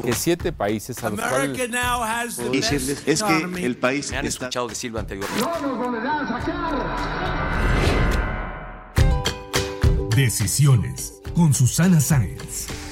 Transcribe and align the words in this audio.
Que 0.00 0.12
siete 0.12 0.52
países 0.52 1.02
a 1.04 1.10
los 1.10 1.20
America 1.20 1.54
cuales 1.54 1.70
now 1.70 2.02
has 2.02 2.36
the 2.36 2.48
decirles 2.50 3.04
best 3.04 3.08
es 3.08 3.22
que 3.22 3.64
el 3.64 3.76
país 3.76 4.10
Me 4.10 4.18
han 4.18 4.26
está 4.26 4.46
escuchado 4.46 4.68
decirlo 4.68 4.98
anteriormente. 4.98 5.44
No 5.44 5.60
nos 5.60 5.78
volverán 5.78 6.26
a 6.26 6.28
sacar. 6.28 7.46
Decisiones 10.14 11.20
con 11.34 11.52
Susana 11.52 12.00
Sáenz. 12.00 12.85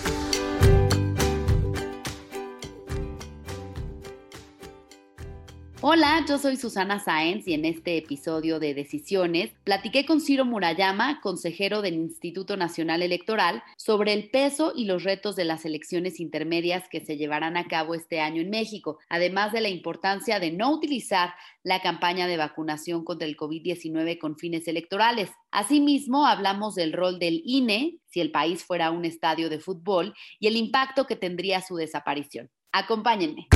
Hola, 5.87 6.25
yo 6.27 6.39
soy 6.39 6.57
Susana 6.57 6.99
Sáenz 6.99 7.47
y 7.47 7.53
en 7.53 7.67
este 7.67 7.99
episodio 7.99 8.59
de 8.59 8.73
Decisiones 8.73 9.51
platiqué 9.65 10.07
con 10.07 10.19
Ciro 10.23 10.47
Murayama, 10.47 11.21
consejero 11.21 11.83
del 11.83 11.93
Instituto 11.93 12.57
Nacional 12.57 13.03
Electoral, 13.03 13.63
sobre 13.77 14.15
el 14.15 14.31
peso 14.31 14.73
y 14.75 14.87
los 14.87 15.05
retos 15.05 15.37
de 15.37 15.45
las 15.45 15.67
elecciones 15.67 16.21
intermedias 16.21 16.89
que 16.89 17.05
se 17.05 17.19
llevarán 17.19 17.59
a 17.59 17.69
cabo 17.69 17.95
este 17.95 18.21
año 18.21 18.41
en 18.41 18.49
México, 18.49 18.99
además 19.11 19.53
de 19.53 19.61
la 19.61 19.69
importancia 19.69 20.41
de 20.41 20.53
no 20.53 20.73
utilizar 20.73 21.35
la 21.63 21.83
campaña 21.83 22.27
de 22.29 22.39
vacunación 22.39 23.05
contra 23.05 23.29
el 23.29 23.37
COVID-19 23.37 24.19
con 24.19 24.39
fines 24.39 24.67
electorales. 24.67 25.29
Asimismo, 25.51 26.27
hablamos 26.27 26.77
del 26.77 26.95
rol 26.95 27.19
del 27.19 27.43
INE 27.45 27.99
si 28.07 28.23
el 28.23 28.31
país 28.31 28.65
fuera 28.65 28.91
un 28.91 29.05
estadio 29.05 29.51
de 29.51 29.59
fútbol 29.59 30.15
y 30.41 30.47
el 30.47 30.57
impacto 30.57 31.07
que 31.07 31.17
tendría 31.17 31.61
su 31.61 31.77
desaparición. 31.77 32.49
Acompáñenme. 32.73 33.49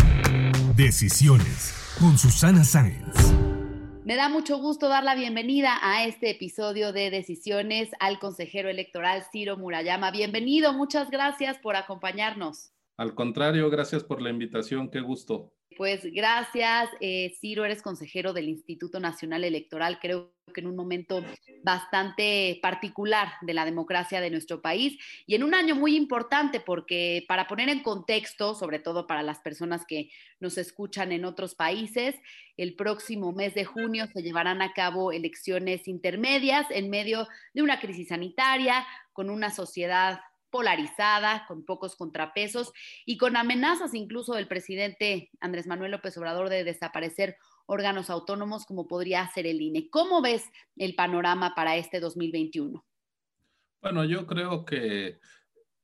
Decisiones 0.79 1.75
con 1.99 2.17
Susana 2.17 2.63
Sáenz. 2.63 3.33
Me 4.05 4.15
da 4.15 4.29
mucho 4.29 4.59
gusto 4.59 4.89
dar 4.89 5.03
la 5.03 5.17
bienvenida 5.17 5.77
a 5.83 6.05
este 6.05 6.31
episodio 6.31 6.93
de 6.93 7.11
Decisiones 7.11 7.89
al 7.99 8.21
consejero 8.21 8.69
electoral 8.69 9.25
Ciro 9.33 9.57
Murayama. 9.57 10.13
Bienvenido, 10.13 10.73
muchas 10.73 11.11
gracias 11.11 11.59
por 11.59 11.75
acompañarnos. 11.75 12.71
Al 12.99 13.15
contrario, 13.15 13.71
gracias 13.71 14.03
por 14.03 14.21
la 14.21 14.29
invitación, 14.29 14.91
qué 14.91 15.01
gusto. 15.01 15.53
Pues 15.77 16.03
gracias, 16.13 16.91
eh, 17.01 17.33
Ciro, 17.41 17.65
eres 17.65 17.81
consejero 17.81 18.33
del 18.33 18.49
Instituto 18.49 18.99
Nacional 18.99 19.45
Electoral, 19.45 20.01
creo 20.01 20.35
que 20.53 20.61
en 20.61 20.67
un 20.67 20.75
momento 20.75 21.23
bastante 21.63 22.59
particular 22.61 23.29
de 23.43 23.55
la 23.55 23.65
democracia 23.65 24.21
de 24.21 24.31
nuestro 24.31 24.61
país 24.61 24.99
y 25.27 25.37
en 25.37 25.45
un 25.45 25.55
año 25.55 25.77
muy 25.77 25.95
importante 25.95 26.59
porque 26.59 27.25
para 27.29 27.47
poner 27.47 27.69
en 27.69 27.85
contexto, 27.85 28.57
sobre 28.57 28.81
todo 28.81 29.07
para 29.07 29.23
las 29.23 29.39
personas 29.39 29.85
que 29.87 30.11
nos 30.41 30.59
escuchan 30.59 31.13
en 31.13 31.25
otros 31.25 31.55
países, 31.55 32.17
el 32.57 32.75
próximo 32.75 33.33
mes 33.33 33.55
de 33.55 33.65
junio 33.65 34.09
se 34.13 34.23
llevarán 34.23 34.61
a 34.61 34.73
cabo 34.73 35.13
elecciones 35.13 35.87
intermedias 35.87 36.67
en 36.71 36.91
medio 36.91 37.29
de 37.55 37.63
una 37.63 37.79
crisis 37.79 38.09
sanitaria, 38.09 38.85
con 39.13 39.31
una 39.31 39.51
sociedad 39.51 40.19
polarizada, 40.51 41.45
con 41.47 41.65
pocos 41.65 41.97
contrapesos 41.97 42.73
y 43.05 43.17
con 43.17 43.37
amenazas 43.37 43.95
incluso 43.95 44.35
del 44.35 44.49
presidente 44.49 45.31
Andrés 45.41 45.67
Manuel 45.67 45.93
López 45.93 46.17
Obrador 46.19 46.49
de 46.49 46.65
desaparecer 46.65 47.37
órganos 47.67 48.11
autónomos 48.11 48.65
como 48.65 48.89
podría 48.89 49.29
ser 49.29 49.47
el 49.47 49.61
INE. 49.61 49.91
¿Cómo 49.91 50.23
ves 50.23 50.45
el 50.77 50.95
panorama 50.95 51.55
para 51.55 51.77
este 51.77 52.01
2021? 52.01 52.85
Bueno, 53.83 54.05
yo 54.05 54.27
creo 54.27 54.65
que 54.65 55.19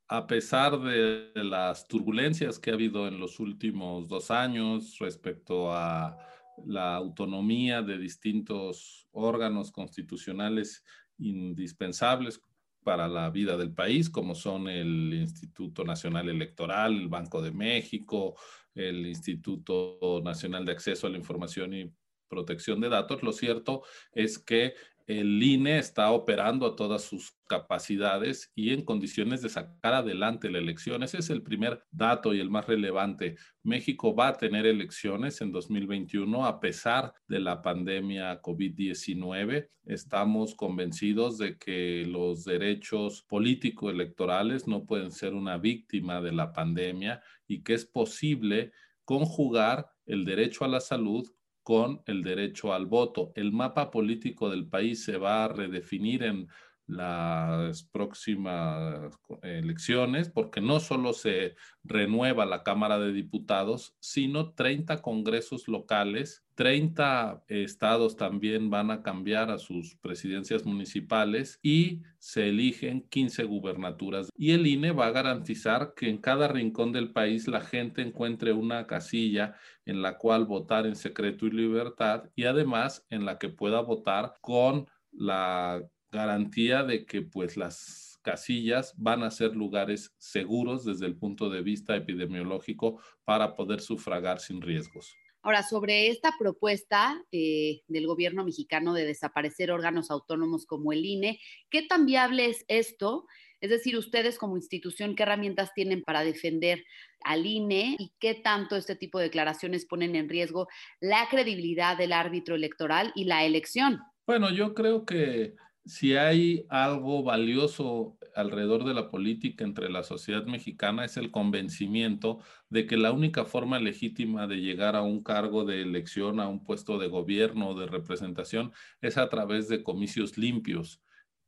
a 0.08 0.26
pesar 0.26 0.80
de 0.80 1.30
las 1.34 1.86
turbulencias 1.86 2.58
que 2.58 2.70
ha 2.70 2.74
habido 2.74 3.06
en 3.08 3.18
los 3.18 3.40
últimos 3.40 4.08
dos 4.08 4.30
años 4.30 4.98
respecto 4.98 5.72
a 5.72 6.18
la 6.66 6.96
autonomía 6.96 7.82
de 7.82 7.98
distintos 7.98 9.08
órganos 9.12 9.72
constitucionales 9.72 10.84
indispensables 11.18 12.40
para 12.84 13.08
la 13.08 13.30
vida 13.30 13.56
del 13.56 13.72
país, 13.72 14.08
como 14.10 14.34
son 14.34 14.68
el 14.68 15.12
Instituto 15.12 15.84
Nacional 15.84 16.28
Electoral, 16.28 16.94
el 16.94 17.08
Banco 17.08 17.42
de 17.42 17.50
México, 17.50 18.36
el 18.74 19.06
Instituto 19.06 20.20
Nacional 20.22 20.64
de 20.64 20.72
Acceso 20.72 21.06
a 21.06 21.10
la 21.10 21.18
Información 21.18 21.74
y 21.74 21.90
Protección 22.28 22.80
de 22.80 22.90
Datos. 22.90 23.22
Lo 23.22 23.32
cierto 23.32 23.82
es 24.12 24.38
que 24.38 24.74
el 25.06 25.42
INE 25.42 25.78
está 25.78 26.10
operando 26.12 26.66
a 26.66 26.76
todas 26.76 27.02
sus 27.02 27.36
capacidades 27.46 28.50
y 28.54 28.72
en 28.72 28.84
condiciones 28.84 29.42
de 29.42 29.50
sacar 29.50 29.92
adelante 29.92 30.50
la 30.50 30.58
elección. 30.58 31.02
Ese 31.02 31.18
es 31.18 31.28
el 31.28 31.42
primer 31.42 31.82
dato 31.90 32.32
y 32.32 32.40
el 32.40 32.50
más 32.50 32.66
relevante. 32.66 33.36
México 33.62 34.14
va 34.14 34.28
a 34.28 34.36
tener 34.38 34.64
elecciones 34.64 35.42
en 35.42 35.52
2021 35.52 36.46
a 36.46 36.58
pesar 36.58 37.12
de 37.28 37.38
la 37.38 37.60
pandemia 37.60 38.40
COVID-19. 38.40 39.68
Estamos 39.84 40.54
convencidos 40.54 41.36
de 41.36 41.58
que 41.58 42.06
los 42.06 42.44
derechos 42.44 43.22
políticos 43.28 43.92
electorales 43.92 44.66
no 44.66 44.86
pueden 44.86 45.10
ser 45.10 45.34
una 45.34 45.58
víctima 45.58 46.22
de 46.22 46.32
la 46.32 46.52
pandemia 46.52 47.22
y 47.46 47.62
que 47.62 47.74
es 47.74 47.84
posible 47.84 48.72
conjugar 49.04 49.86
el 50.06 50.24
derecho 50.24 50.64
a 50.64 50.68
la 50.68 50.80
salud 50.80 51.30
con 51.64 52.02
el 52.06 52.22
derecho 52.22 52.72
al 52.72 52.86
voto. 52.86 53.32
El 53.34 53.50
mapa 53.50 53.90
político 53.90 54.48
del 54.50 54.68
país 54.68 55.04
se 55.04 55.16
va 55.16 55.44
a 55.44 55.48
redefinir 55.48 56.22
en 56.22 56.48
las 56.86 57.82
próximas 57.84 59.18
elecciones, 59.42 60.28
porque 60.28 60.60
no 60.60 60.80
solo 60.80 61.14
se 61.14 61.56
renueva 61.82 62.44
la 62.44 62.62
Cámara 62.62 62.98
de 62.98 63.12
Diputados, 63.12 63.96
sino 64.00 64.52
30 64.52 65.00
congresos 65.00 65.66
locales, 65.66 66.44
30 66.56 67.44
estados 67.48 68.16
también 68.16 68.70
van 68.70 68.90
a 68.90 69.02
cambiar 69.02 69.50
a 69.50 69.58
sus 69.58 69.96
presidencias 69.96 70.64
municipales 70.64 71.58
y 71.62 72.02
se 72.18 72.48
eligen 72.48 73.06
15 73.08 73.44
gubernaturas. 73.44 74.30
Y 74.36 74.52
el 74.52 74.66
INE 74.66 74.92
va 74.92 75.06
a 75.06 75.12
garantizar 75.12 75.94
que 75.96 76.08
en 76.08 76.18
cada 76.18 76.48
rincón 76.48 76.92
del 76.92 77.12
país 77.12 77.48
la 77.48 77.60
gente 77.60 78.02
encuentre 78.02 78.52
una 78.52 78.86
casilla 78.86 79.56
en 79.86 80.02
la 80.02 80.18
cual 80.18 80.46
votar 80.46 80.86
en 80.86 80.96
secreto 80.96 81.46
y 81.46 81.50
libertad 81.50 82.30
y 82.34 82.44
además 82.44 83.04
en 83.10 83.24
la 83.24 83.38
que 83.38 83.48
pueda 83.48 83.80
votar 83.80 84.34
con 84.40 84.88
la 85.12 85.82
garantía 86.10 86.82
de 86.82 87.04
que 87.06 87.22
pues 87.22 87.56
las 87.56 88.18
casillas 88.22 88.94
van 88.96 89.22
a 89.22 89.30
ser 89.30 89.54
lugares 89.54 90.14
seguros 90.18 90.84
desde 90.84 91.06
el 91.06 91.16
punto 91.16 91.50
de 91.50 91.62
vista 91.62 91.94
epidemiológico 91.94 93.00
para 93.24 93.54
poder 93.54 93.80
sufragar 93.80 94.40
sin 94.40 94.62
riesgos. 94.62 95.14
Ahora, 95.42 95.62
sobre 95.62 96.08
esta 96.08 96.32
propuesta 96.38 97.22
eh, 97.30 97.82
del 97.86 98.06
gobierno 98.06 98.46
mexicano 98.46 98.94
de 98.94 99.04
desaparecer 99.04 99.70
órganos 99.70 100.10
autónomos 100.10 100.64
como 100.64 100.90
el 100.90 101.04
INE, 101.04 101.38
¿qué 101.68 101.82
tan 101.82 102.06
viable 102.06 102.46
es 102.46 102.64
esto? 102.66 103.26
Es 103.64 103.70
decir, 103.70 103.96
ustedes 103.96 104.36
como 104.36 104.58
institución, 104.58 105.16
¿qué 105.16 105.22
herramientas 105.22 105.72
tienen 105.72 106.02
para 106.02 106.22
defender 106.22 106.84
al 107.24 107.46
INE 107.46 107.96
y 107.98 108.12
qué 108.18 108.34
tanto 108.34 108.76
este 108.76 108.94
tipo 108.94 109.18
de 109.18 109.24
declaraciones 109.24 109.86
ponen 109.86 110.16
en 110.16 110.28
riesgo 110.28 110.68
la 111.00 111.26
credibilidad 111.30 111.96
del 111.96 112.12
árbitro 112.12 112.56
electoral 112.56 113.10
y 113.14 113.24
la 113.24 113.42
elección? 113.42 114.00
Bueno, 114.26 114.50
yo 114.50 114.74
creo 114.74 115.06
que 115.06 115.54
si 115.86 116.14
hay 116.14 116.66
algo 116.68 117.22
valioso 117.22 118.18
alrededor 118.36 118.84
de 118.84 118.92
la 118.92 119.10
política 119.10 119.64
entre 119.64 119.88
la 119.88 120.02
sociedad 120.02 120.44
mexicana 120.44 121.06
es 121.06 121.16
el 121.16 121.30
convencimiento 121.30 122.40
de 122.68 122.86
que 122.86 122.98
la 122.98 123.12
única 123.12 123.46
forma 123.46 123.78
legítima 123.78 124.46
de 124.46 124.56
llegar 124.56 124.94
a 124.94 125.00
un 125.00 125.22
cargo 125.22 125.64
de 125.64 125.80
elección, 125.80 126.38
a 126.38 126.48
un 126.48 126.62
puesto 126.62 126.98
de 126.98 127.08
gobierno 127.08 127.70
o 127.70 127.80
de 127.80 127.86
representación, 127.86 128.74
es 129.00 129.16
a 129.16 129.30
través 129.30 129.68
de 129.68 129.82
comicios 129.82 130.36
limpios. 130.36 131.00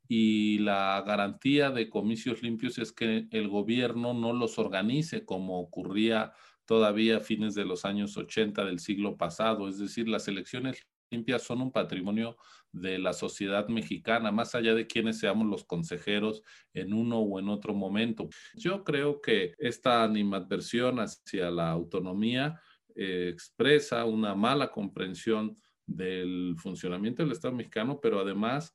Y 0.09 0.59
la 0.59 1.03
garantía 1.07 1.71
de 1.71 1.89
comicios 1.89 2.43
limpios 2.43 2.79
es 2.79 2.93
que 2.93 3.27
el 3.31 3.49
gobierno 3.49 4.15
no 4.15 4.33
los 4.33 4.59
organice 4.59 5.25
como 5.25 5.61
ocurría 5.61 6.33
todavía 6.65 7.19
a 7.19 7.21
fines 7.21 7.55
de 7.55 7.65
los 7.65 7.85
años 7.85 8.17
80 8.17 8.65
del 8.65 8.79
siglo 8.79 9.17
pasado. 9.17 9.69
Es 9.69 9.79
decir, 9.79 10.09
las 10.09 10.29
elecciones 10.29 10.87
limpias 11.11 11.43
son 11.43 11.61
un 11.63 11.73
patrimonio 11.73 12.37
de 12.73 12.99
la 12.99 13.13
sociedad 13.13 13.69
mexicana, 13.69 14.33
más 14.33 14.55
allá 14.55 14.75
de 14.75 14.87
quienes 14.87 15.19
seamos 15.19 15.47
los 15.47 15.65
consejeros 15.65 16.43
en 16.75 16.93
uno 16.93 17.19
o 17.21 17.39
en 17.39 17.49
otro 17.49 17.75
momento. 17.75 18.29
Yo 18.55 18.85
creo 18.85 19.21
que 19.21 19.55
esta 19.59 20.03
animadversión 20.03 20.99
hacia 21.01 21.51
la 21.51 21.71
autonomía 21.71 22.61
eh, 22.95 23.31
expresa 23.33 24.05
una 24.05 24.35
mala 24.35 24.71
comprensión 24.71 25.57
del 25.87 26.57
funcionamiento 26.59 27.23
del 27.23 27.33
Estado 27.33 27.55
mexicano, 27.55 28.01
pero 28.01 28.21
además 28.21 28.75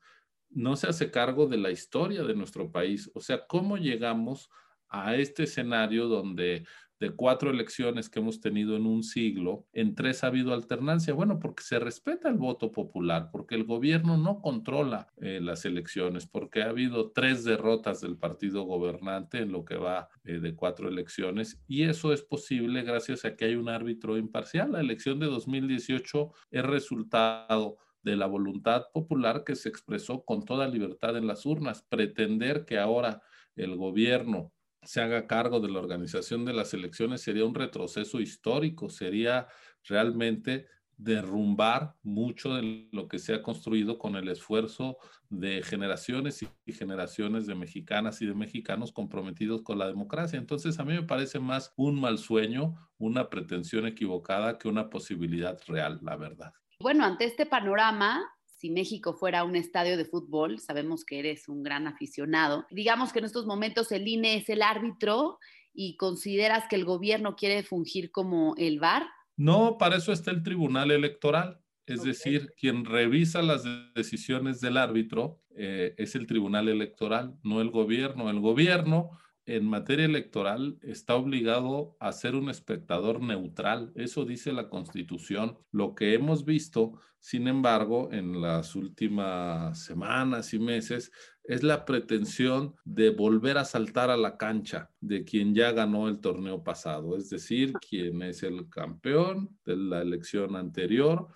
no 0.51 0.75
se 0.75 0.87
hace 0.87 1.11
cargo 1.11 1.47
de 1.47 1.57
la 1.57 1.71
historia 1.71 2.23
de 2.23 2.35
nuestro 2.35 2.71
país. 2.71 3.09
O 3.13 3.21
sea, 3.21 3.45
¿cómo 3.47 3.77
llegamos 3.77 4.49
a 4.89 5.15
este 5.15 5.43
escenario 5.43 6.07
donde 6.07 6.65
de 7.01 7.09
cuatro 7.09 7.49
elecciones 7.49 8.09
que 8.09 8.19
hemos 8.19 8.41
tenido 8.41 8.77
en 8.77 8.85
un 8.85 9.03
siglo, 9.03 9.65
en 9.73 9.95
tres 9.95 10.23
ha 10.23 10.27
habido 10.27 10.53
alternancia. 10.53 11.15
Bueno, 11.15 11.39
porque 11.39 11.63
se 11.63 11.79
respeta 11.79 12.29
el 12.29 12.35
voto 12.35 12.71
popular, 12.71 13.29
porque 13.31 13.55
el 13.55 13.63
gobierno 13.63 14.17
no 14.17 14.39
controla 14.39 15.07
eh, 15.17 15.39
las 15.41 15.65
elecciones, 15.65 16.27
porque 16.27 16.61
ha 16.61 16.69
habido 16.69 17.09
tres 17.09 17.43
derrotas 17.43 18.01
del 18.01 18.17
partido 18.17 18.65
gobernante 18.65 19.39
en 19.39 19.51
lo 19.51 19.65
que 19.65 19.77
va 19.77 20.09
eh, 20.25 20.33
de 20.33 20.53
cuatro 20.53 20.89
elecciones, 20.89 21.59
y 21.67 21.83
eso 21.83 22.13
es 22.13 22.21
posible 22.21 22.83
gracias 22.83 23.25
a 23.25 23.35
que 23.35 23.45
hay 23.45 23.55
un 23.55 23.69
árbitro 23.69 24.15
imparcial. 24.15 24.73
La 24.73 24.79
elección 24.79 25.19
de 25.19 25.25
2018 25.25 26.31
es 26.51 26.63
resultado 26.63 27.77
de 28.03 28.15
la 28.15 28.25
voluntad 28.25 28.85
popular 28.93 29.43
que 29.43 29.55
se 29.55 29.69
expresó 29.69 30.23
con 30.23 30.43
toda 30.43 30.67
libertad 30.67 31.17
en 31.17 31.27
las 31.27 31.45
urnas. 31.45 31.83
Pretender 31.83 32.65
que 32.65 32.79
ahora 32.79 33.21
el 33.55 33.75
gobierno 33.75 34.53
se 34.83 35.01
haga 35.01 35.27
cargo 35.27 35.59
de 35.59 35.69
la 35.69 35.79
organización 35.79 36.45
de 36.45 36.53
las 36.53 36.73
elecciones 36.73 37.21
sería 37.21 37.45
un 37.45 37.53
retroceso 37.53 38.19
histórico, 38.19 38.89
sería 38.89 39.47
realmente 39.83 40.67
derrumbar 40.97 41.95
mucho 42.03 42.53
de 42.53 42.87
lo 42.91 43.07
que 43.07 43.17
se 43.17 43.33
ha 43.33 43.41
construido 43.41 43.97
con 43.97 44.15
el 44.15 44.27
esfuerzo 44.27 44.97
de 45.29 45.63
generaciones 45.63 46.43
y 46.43 46.73
generaciones 46.73 47.47
de 47.47 47.55
mexicanas 47.55 48.21
y 48.21 48.27
de 48.27 48.35
mexicanos 48.35 48.91
comprometidos 48.91 49.63
con 49.63 49.79
la 49.79 49.87
democracia. 49.87 50.37
Entonces, 50.37 50.79
a 50.79 50.85
mí 50.85 50.93
me 50.93 51.03
parece 51.03 51.39
más 51.39 51.73
un 51.75 51.99
mal 51.99 52.19
sueño, 52.19 52.75
una 52.99 53.29
pretensión 53.29 53.87
equivocada 53.87 54.59
que 54.59 54.67
una 54.67 54.89
posibilidad 54.91 55.59
real, 55.67 55.99
la 56.03 56.17
verdad. 56.17 56.53
Bueno, 56.81 57.05
ante 57.05 57.25
este 57.25 57.45
panorama, 57.45 58.23
si 58.45 58.69
México 58.69 59.13
fuera 59.13 59.43
un 59.43 59.55
estadio 59.55 59.97
de 59.97 60.05
fútbol, 60.05 60.59
sabemos 60.59 61.05
que 61.05 61.19
eres 61.19 61.47
un 61.47 61.63
gran 61.63 61.87
aficionado, 61.87 62.65
digamos 62.71 63.13
que 63.13 63.19
en 63.19 63.25
estos 63.25 63.45
momentos 63.45 63.91
el 63.91 64.07
INE 64.07 64.37
es 64.37 64.49
el 64.49 64.61
árbitro 64.61 65.37
y 65.73 65.95
consideras 65.97 66.67
que 66.67 66.75
el 66.75 66.85
gobierno 66.85 67.35
quiere 67.35 67.63
fungir 67.63 68.11
como 68.11 68.55
el 68.57 68.79
VAR. 68.79 69.07
No, 69.37 69.77
para 69.77 69.97
eso 69.97 70.11
está 70.11 70.31
el 70.31 70.43
Tribunal 70.43 70.91
Electoral. 70.91 71.59
Es 71.85 72.03
decir, 72.03 72.53
quien 72.57 72.85
revisa 72.85 73.41
las 73.41 73.63
decisiones 73.95 74.61
del 74.61 74.77
árbitro 74.77 75.41
eh, 75.55 75.93
es 75.97 76.15
el 76.15 76.27
Tribunal 76.27 76.69
Electoral, 76.69 77.35
no 77.43 77.59
el 77.61 77.69
gobierno. 77.69 78.29
El 78.29 78.39
gobierno 78.39 79.11
en 79.45 79.65
materia 79.65 80.05
electoral 80.05 80.77
está 80.81 81.15
obligado 81.15 81.95
a 81.99 82.11
ser 82.11 82.35
un 82.35 82.49
espectador 82.49 83.21
neutral. 83.21 83.91
Eso 83.95 84.25
dice 84.25 84.53
la 84.53 84.69
Constitución. 84.69 85.57
Lo 85.71 85.95
que 85.95 86.13
hemos 86.13 86.45
visto, 86.45 86.99
sin 87.19 87.47
embargo, 87.47 88.09
en 88.11 88.41
las 88.41 88.75
últimas 88.75 89.83
semanas 89.83 90.53
y 90.53 90.59
meses 90.59 91.11
es 91.43 91.63
la 91.63 91.85
pretensión 91.85 92.75
de 92.85 93.09
volver 93.09 93.57
a 93.57 93.65
saltar 93.65 94.09
a 94.11 94.17
la 94.17 94.37
cancha 94.37 94.91
de 95.01 95.23
quien 95.23 95.55
ya 95.55 95.71
ganó 95.71 96.07
el 96.07 96.19
torneo 96.19 96.63
pasado, 96.63 97.17
es 97.17 97.29
decir, 97.29 97.73
quien 97.73 98.21
es 98.21 98.43
el 98.43 98.69
campeón 98.69 99.57
de 99.65 99.75
la 99.75 100.01
elección 100.01 100.55
anterior 100.55 101.27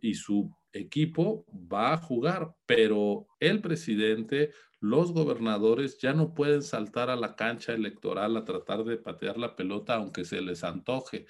y 0.00 0.14
su 0.14 0.52
equipo 0.72 1.44
va 1.52 1.94
a 1.94 1.98
jugar, 1.98 2.54
pero 2.66 3.26
el 3.40 3.60
presidente 3.60 4.50
los 4.82 5.12
gobernadores 5.12 5.96
ya 5.98 6.12
no 6.12 6.34
pueden 6.34 6.60
saltar 6.60 7.08
a 7.08 7.14
la 7.14 7.36
cancha 7.36 7.72
electoral 7.72 8.36
a 8.36 8.44
tratar 8.44 8.82
de 8.82 8.96
patear 8.96 9.38
la 9.38 9.54
pelota 9.54 9.94
aunque 9.94 10.24
se 10.24 10.40
les 10.42 10.64
antoje. 10.64 11.26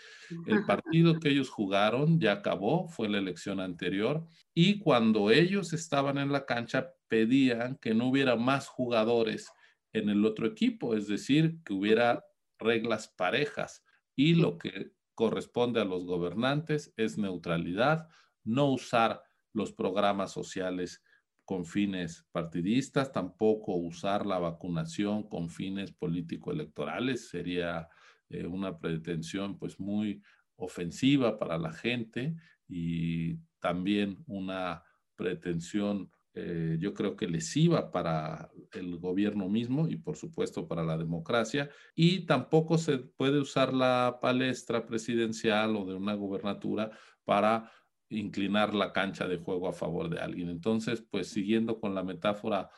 El 0.47 0.65
partido 0.65 1.21
que 1.21 1.29
ellos 1.29 1.51
jugaron 1.51 2.19
ya 2.19 2.33
acabó, 2.33 2.89
fue 2.89 3.11
la 3.11 3.19
elección 3.19 3.61
anterior, 3.61 4.25
y 4.55 4.79
cuando 4.79 5.31
ellos 5.31 5.75
estaban 5.75 6.17
en 6.17 6.33
la 6.33 6.47
cancha 6.47 6.95
pedían 7.09 7.77
que 7.77 7.93
no 7.93 8.07
hubiera 8.07 8.37
más 8.37 8.69
jugadores 8.69 9.51
en 9.93 10.09
el 10.09 10.25
otro 10.25 10.47
equipo, 10.47 10.95
es 10.95 11.07
decir, 11.07 11.59
que 11.63 11.75
hubiera 11.75 12.25
reglas 12.59 13.09
parejas. 13.09 13.85
Y 14.17 14.35
lo 14.35 14.57
que 14.57 14.93
corresponde 15.15 15.79
a 15.83 15.85
los 15.85 16.07
gobernantes 16.07 16.95
es 16.97 17.19
neutralidad, 17.19 18.09
no 18.45 18.71
usar 18.71 19.23
los 19.53 19.73
programas 19.73 20.33
sociales 20.33 21.03
con 21.45 21.65
fines 21.65 22.27
partidistas, 22.33 23.13
tampoco 23.13 23.75
usar 23.75 24.27
la 24.27 24.39
vacunación 24.39 25.29
con 25.29 25.51
fines 25.51 25.93
político-electorales 25.93 27.29
sería 27.29 27.89
eh, 28.29 28.47
una 28.47 28.79
pretensión 28.79 29.59
pues 29.59 29.79
muy 29.81 30.23
ofensiva 30.57 31.39
para 31.39 31.59
la 31.59 31.73
gente 31.73 32.37
y 32.69 33.37
también 33.59 34.23
una 34.27 34.83
pretensión 35.17 36.11
eh, 36.35 36.79
yo 36.81 36.95
creo 36.95 37.15
que 37.15 37.29
lesiva 37.29 37.93
para 37.93 38.51
el 38.73 38.97
gobierno 38.99 39.51
mismo 39.51 39.87
y 39.87 39.97
por 39.97 40.17
supuesto 40.17 40.67
para 40.67 40.83
la 40.83 40.97
democracia. 40.97 41.69
Y 41.95 42.25
tampoco 42.25 42.79
se 42.79 42.99
puede 42.99 43.39
usar 43.39 43.75
la 43.75 44.19
palestra 44.23 44.87
presidencial 44.87 45.77
o 45.77 45.85
de 45.85 45.95
una 45.95 46.15
gubernatura 46.15 46.91
para 47.25 47.71
inclinar 48.13 48.75
la 48.75 48.93
cancha 48.93 49.27
de 49.27 49.39
juego 49.39 49.69
a 49.69 49.73
favor 49.73 50.09
de 50.09 50.21
alguien. 50.21 50.49
Entonces, 50.49 51.03
pues 51.03 51.29
siguiendo 51.29 51.81
con 51.81 51.95
la 51.95 52.03
metáfora 52.03 52.71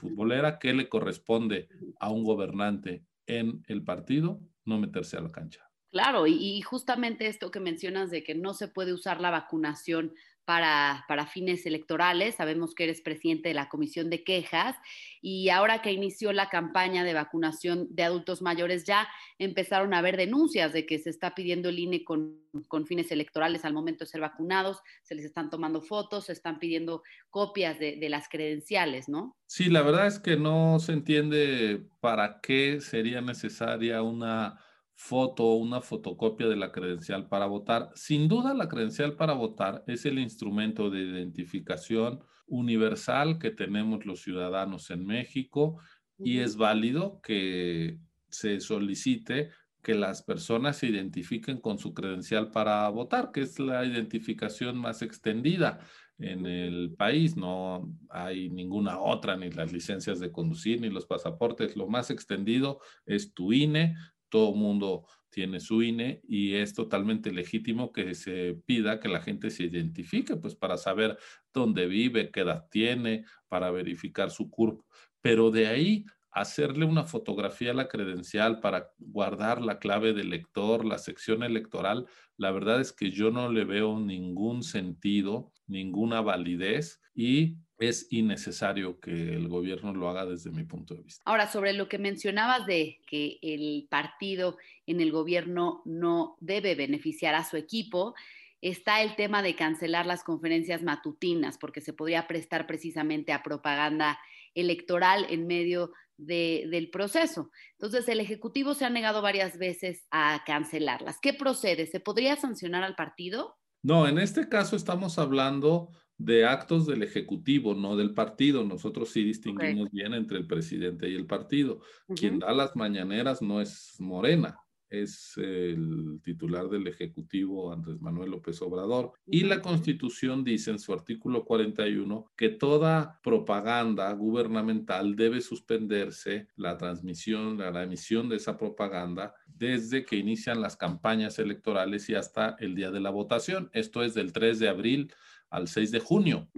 futbolera, 0.00 0.58
¿qué 0.58 0.72
le 0.72 0.88
corresponde 0.88 1.68
a 2.00 2.10
un 2.10 2.24
gobernante 2.24 3.04
en 3.26 3.62
el 3.68 3.84
partido? 3.84 4.40
No 4.64 4.78
meterse 4.78 5.16
a 5.16 5.20
la 5.20 5.32
cancha. 5.32 5.72
Claro, 5.90 6.26
y, 6.26 6.62
justamente 6.62 7.26
esto 7.26 7.50
que 7.50 7.60
mencionas 7.60 8.10
de 8.10 8.24
que 8.24 8.34
no 8.34 8.54
se 8.54 8.66
puede 8.66 8.94
usar 8.94 9.20
la 9.20 9.30
vacunación 9.30 10.14
para, 10.44 11.04
para, 11.08 11.26
fines 11.26 11.64
electorales. 11.66 12.36
Sabemos 12.36 12.74
que 12.74 12.84
eres 12.84 13.00
presidente 13.00 13.48
de 13.48 13.54
la 13.54 13.68
Comisión 13.68 14.10
de 14.10 14.24
Quejas 14.24 14.76
y 15.20 15.48
ahora 15.50 15.82
que 15.82 15.92
inició 15.92 16.32
la 16.32 16.48
campaña 16.48 17.04
de 17.04 17.14
vacunación 17.14 17.86
de 17.90 18.02
adultos 18.02 18.42
mayores 18.42 18.84
ya 18.84 19.08
empezaron 19.38 19.94
a 19.94 19.98
haber 19.98 20.16
denuncias 20.16 20.72
de 20.72 20.84
que 20.84 20.98
se 20.98 21.10
está 21.10 21.34
pidiendo 21.34 21.68
el 21.68 21.78
INE 21.78 22.04
con, 22.04 22.40
con 22.68 22.86
fines 22.86 23.12
electorales 23.12 23.64
al 23.64 23.72
momento 23.72 24.04
de 24.04 24.10
ser 24.10 24.20
vacunados, 24.20 24.80
se 25.02 25.14
les 25.14 25.24
están 25.24 25.50
tomando 25.50 25.80
fotos, 25.80 26.26
se 26.26 26.32
están 26.32 26.58
pidiendo 26.58 27.02
copias 27.30 27.78
de, 27.78 27.96
de 27.96 28.08
las 28.08 28.28
credenciales, 28.28 29.08
¿no? 29.08 29.36
Sí, 29.46 29.68
la 29.68 29.82
verdad 29.82 30.06
es 30.06 30.18
que 30.18 30.36
no 30.36 30.78
se 30.80 30.92
entiende 30.92 31.86
para 32.00 32.40
qué 32.40 32.80
sería 32.80 33.20
necesaria 33.20 34.02
una 34.02 34.58
foto 34.94 35.44
o 35.44 35.56
una 35.56 35.80
fotocopia 35.80 36.48
de 36.48 36.56
la 36.56 36.72
credencial 36.72 37.28
para 37.28 37.46
votar. 37.46 37.90
Sin 37.94 38.28
duda, 38.28 38.54
la 38.54 38.68
credencial 38.68 39.16
para 39.16 39.32
votar 39.32 39.82
es 39.86 40.06
el 40.06 40.18
instrumento 40.18 40.90
de 40.90 41.00
identificación 41.00 42.20
universal 42.46 43.38
que 43.38 43.50
tenemos 43.50 44.04
los 44.06 44.22
ciudadanos 44.22 44.90
en 44.90 45.06
México 45.06 45.78
y 46.18 46.38
es 46.38 46.56
válido 46.56 47.20
que 47.22 47.98
se 48.28 48.60
solicite 48.60 49.50
que 49.82 49.94
las 49.94 50.22
personas 50.22 50.76
se 50.76 50.86
identifiquen 50.86 51.60
con 51.60 51.78
su 51.78 51.92
credencial 51.92 52.50
para 52.50 52.88
votar, 52.88 53.32
que 53.32 53.40
es 53.40 53.58
la 53.58 53.84
identificación 53.84 54.78
más 54.78 55.02
extendida 55.02 55.80
en 56.18 56.46
el 56.46 56.94
país. 56.96 57.36
No 57.36 57.92
hay 58.08 58.48
ninguna 58.48 59.00
otra, 59.00 59.36
ni 59.36 59.50
las 59.50 59.72
licencias 59.72 60.20
de 60.20 60.30
conducir, 60.30 60.80
ni 60.80 60.88
los 60.88 61.06
pasaportes. 61.06 61.76
Lo 61.76 61.88
más 61.88 62.10
extendido 62.10 62.80
es 63.06 63.34
tu 63.34 63.52
INE, 63.52 63.96
todo 64.32 64.54
mundo 64.54 65.06
tiene 65.28 65.60
su 65.60 65.82
INE 65.82 66.22
y 66.26 66.54
es 66.54 66.72
totalmente 66.72 67.30
legítimo 67.32 67.92
que 67.92 68.14
se 68.14 68.54
pida 68.64 68.98
que 68.98 69.08
la 69.08 69.20
gente 69.20 69.50
se 69.50 69.64
identifique, 69.64 70.36
pues 70.36 70.54
para 70.54 70.78
saber 70.78 71.18
dónde 71.52 71.86
vive, 71.86 72.30
qué 72.30 72.40
edad 72.40 72.66
tiene, 72.70 73.26
para 73.48 73.70
verificar 73.70 74.30
su 74.30 74.48
CURP. 74.50 74.80
Pero 75.20 75.50
de 75.50 75.66
ahí 75.66 76.06
hacerle 76.30 76.86
una 76.86 77.04
fotografía 77.04 77.72
a 77.72 77.74
la 77.74 77.88
credencial 77.88 78.60
para 78.60 78.90
guardar 78.98 79.60
la 79.60 79.78
clave 79.78 80.14
del 80.14 80.30
lector, 80.30 80.86
la 80.86 80.96
sección 80.96 81.42
electoral, 81.42 82.06
la 82.38 82.50
verdad 82.52 82.80
es 82.80 82.90
que 82.94 83.10
yo 83.10 83.30
no 83.30 83.50
le 83.52 83.64
veo 83.64 84.00
ningún 84.00 84.62
sentido, 84.62 85.52
ninguna 85.66 86.22
validez 86.22 87.02
y 87.14 87.58
es 87.88 88.06
innecesario 88.10 89.00
que 89.00 89.10
el 89.10 89.48
gobierno 89.48 89.92
lo 89.92 90.08
haga 90.08 90.24
desde 90.24 90.50
mi 90.50 90.64
punto 90.64 90.94
de 90.94 91.02
vista. 91.02 91.22
Ahora, 91.24 91.50
sobre 91.50 91.72
lo 91.72 91.88
que 91.88 91.98
mencionabas 91.98 92.66
de 92.66 93.00
que 93.06 93.38
el 93.42 93.86
partido 93.90 94.56
en 94.86 95.00
el 95.00 95.10
gobierno 95.10 95.82
no 95.84 96.36
debe 96.40 96.74
beneficiar 96.74 97.34
a 97.34 97.44
su 97.44 97.56
equipo, 97.56 98.14
está 98.60 99.02
el 99.02 99.16
tema 99.16 99.42
de 99.42 99.56
cancelar 99.56 100.06
las 100.06 100.22
conferencias 100.22 100.82
matutinas, 100.82 101.58
porque 101.58 101.80
se 101.80 101.92
podría 101.92 102.28
prestar 102.28 102.66
precisamente 102.66 103.32
a 103.32 103.42
propaganda 103.42 104.18
electoral 104.54 105.26
en 105.28 105.46
medio 105.46 105.92
de, 106.16 106.68
del 106.70 106.90
proceso. 106.90 107.50
Entonces, 107.72 108.08
el 108.08 108.20
Ejecutivo 108.20 108.74
se 108.74 108.84
ha 108.84 108.90
negado 108.90 109.22
varias 109.22 109.58
veces 109.58 110.06
a 110.10 110.42
cancelarlas. 110.46 111.18
¿Qué 111.20 111.34
procede? 111.34 111.86
¿Se 111.86 111.98
podría 111.98 112.36
sancionar 112.36 112.84
al 112.84 112.94
partido? 112.94 113.56
No, 113.82 114.06
en 114.06 114.18
este 114.18 114.48
caso 114.48 114.76
estamos 114.76 115.18
hablando 115.18 115.90
de 116.24 116.44
actos 116.44 116.86
del 116.86 117.02
Ejecutivo, 117.02 117.74
no 117.74 117.96
del 117.96 118.14
partido. 118.14 118.64
Nosotros 118.64 119.10
sí 119.10 119.24
distinguimos 119.24 119.90
bien 119.90 120.14
entre 120.14 120.38
el 120.38 120.46
presidente 120.46 121.08
y 121.08 121.14
el 121.14 121.26
partido. 121.26 121.80
Quien 122.14 122.38
da 122.38 122.52
las 122.52 122.76
mañaneras 122.76 123.42
no 123.42 123.60
es 123.60 123.96
Morena, 123.98 124.56
es 124.92 125.32
el 125.38 126.20
titular 126.22 126.68
del 126.68 126.86
Ejecutivo 126.86 127.72
Andrés 127.72 128.00
Manuel 128.00 128.30
López 128.30 128.60
Obrador. 128.62 129.12
Y 129.26 129.44
la 129.44 129.62
Constitución 129.62 130.44
dice 130.44 130.70
en 130.70 130.78
su 130.78 130.92
artículo 130.92 131.44
41 131.44 132.30
que 132.36 132.50
toda 132.50 133.18
propaganda 133.22 134.12
gubernamental 134.12 135.16
debe 135.16 135.40
suspenderse 135.40 136.48
la 136.56 136.76
transmisión, 136.76 137.56
la 137.58 137.82
emisión 137.82 138.28
de 138.28 138.36
esa 138.36 138.56
propaganda 138.58 139.34
desde 139.46 140.04
que 140.04 140.16
inician 140.16 140.60
las 140.60 140.76
campañas 140.76 141.38
electorales 141.38 142.08
y 142.10 142.14
hasta 142.14 142.56
el 142.60 142.74
día 142.74 142.90
de 142.90 143.00
la 143.00 143.10
votación. 143.10 143.70
Esto 143.72 144.02
es 144.02 144.12
del 144.14 144.32
3 144.32 144.58
de 144.58 144.68
abril 144.68 145.12
al 145.52 145.68
6 145.68 145.90
de 145.92 146.00
junio. 146.00 146.48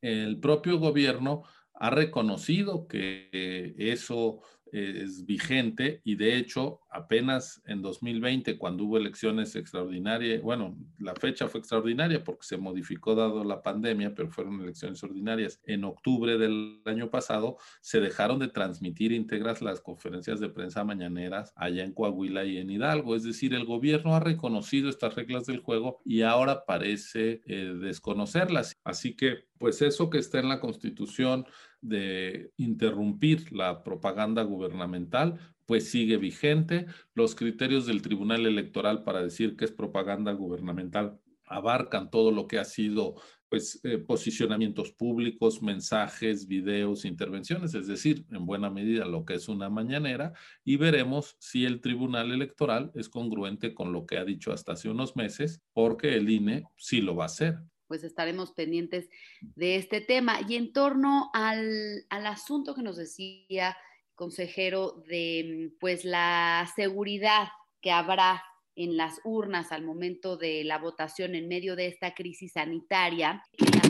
El 0.00 0.38
propio 0.40 0.78
gobierno 0.78 1.44
ha 1.72 1.90
reconocido 1.90 2.86
que 2.86 3.74
eso 3.78 4.40
es 4.70 5.24
vigente 5.24 6.00
y 6.04 6.16
de 6.16 6.36
hecho 6.36 6.80
apenas 7.04 7.62
en 7.66 7.82
2020 7.82 8.58
cuando 8.58 8.84
hubo 8.84 8.96
elecciones 8.96 9.54
extraordinarias, 9.56 10.42
bueno, 10.42 10.76
la 10.98 11.14
fecha 11.14 11.48
fue 11.48 11.60
extraordinaria 11.60 12.24
porque 12.24 12.46
se 12.46 12.56
modificó 12.56 13.14
dado 13.14 13.44
la 13.44 13.62
pandemia, 13.62 14.14
pero 14.14 14.30
fueron 14.30 14.60
elecciones 14.60 15.02
ordinarias 15.04 15.60
en 15.64 15.84
octubre 15.84 16.38
del 16.38 16.80
año 16.86 17.10
pasado, 17.10 17.58
se 17.80 18.00
dejaron 18.00 18.38
de 18.38 18.48
transmitir 18.48 19.12
íntegras 19.12 19.62
las 19.62 19.80
conferencias 19.80 20.40
de 20.40 20.48
prensa 20.48 20.84
mañaneras 20.84 21.52
allá 21.56 21.84
en 21.84 21.92
Coahuila 21.92 22.44
y 22.44 22.58
en 22.58 22.70
Hidalgo, 22.70 23.14
es 23.14 23.22
decir, 23.22 23.54
el 23.54 23.64
gobierno 23.64 24.14
ha 24.14 24.20
reconocido 24.20 24.88
estas 24.88 25.14
reglas 25.14 25.46
del 25.46 25.60
juego 25.60 26.00
y 26.04 26.22
ahora 26.22 26.64
parece 26.64 27.42
eh, 27.46 27.74
desconocerlas. 27.80 28.76
Así 28.84 29.14
que, 29.14 29.44
pues 29.58 29.82
eso 29.82 30.10
que 30.10 30.18
está 30.18 30.40
en 30.40 30.48
la 30.48 30.60
Constitución, 30.60 31.46
de 31.84 32.50
interrumpir 32.56 33.52
la 33.52 33.84
propaganda 33.84 34.42
gubernamental, 34.42 35.38
pues 35.66 35.90
sigue 35.90 36.16
vigente. 36.16 36.86
Los 37.14 37.34
criterios 37.34 37.86
del 37.86 38.02
Tribunal 38.02 38.46
Electoral 38.46 39.04
para 39.04 39.22
decir 39.22 39.56
que 39.56 39.66
es 39.66 39.72
propaganda 39.72 40.32
gubernamental 40.32 41.18
abarcan 41.46 42.10
todo 42.10 42.32
lo 42.32 42.46
que 42.48 42.58
ha 42.58 42.64
sido 42.64 43.16
pues 43.50 43.80
eh, 43.84 43.98
posicionamientos 43.98 44.92
públicos, 44.92 45.62
mensajes, 45.62 46.48
videos, 46.48 47.04
intervenciones, 47.04 47.74
es 47.74 47.86
decir, 47.86 48.24
en 48.30 48.46
buena 48.46 48.70
medida 48.70 49.04
lo 49.04 49.24
que 49.24 49.34
es 49.34 49.48
una 49.48 49.68
mañanera 49.68 50.32
y 50.64 50.76
veremos 50.76 51.36
si 51.38 51.66
el 51.66 51.80
Tribunal 51.80 52.32
Electoral 52.32 52.90
es 52.94 53.08
congruente 53.08 53.74
con 53.74 53.92
lo 53.92 54.06
que 54.06 54.16
ha 54.16 54.24
dicho 54.24 54.52
hasta 54.52 54.72
hace 54.72 54.88
unos 54.88 55.14
meses, 55.14 55.62
porque 55.72 56.16
el 56.16 56.30
INE 56.30 56.64
sí 56.76 57.02
lo 57.02 57.14
va 57.14 57.24
a 57.24 57.26
hacer 57.26 57.58
pues 57.94 58.02
estaremos 58.02 58.50
pendientes 58.50 59.08
de 59.40 59.76
este 59.76 60.00
tema. 60.00 60.40
Y 60.48 60.56
en 60.56 60.72
torno 60.72 61.30
al, 61.32 62.04
al 62.10 62.26
asunto 62.26 62.74
que 62.74 62.82
nos 62.82 62.96
decía 62.96 63.76
consejero 64.16 65.04
de 65.06 65.70
pues 65.78 66.04
la 66.04 66.68
seguridad 66.74 67.50
que 67.80 67.92
habrá 67.92 68.42
en 68.74 68.96
las 68.96 69.20
urnas 69.22 69.70
al 69.70 69.84
momento 69.84 70.36
de 70.36 70.64
la 70.64 70.78
votación 70.78 71.36
en 71.36 71.46
medio 71.46 71.76
de 71.76 71.86
esta 71.86 72.14
crisis 72.14 72.54
sanitaria. 72.54 73.44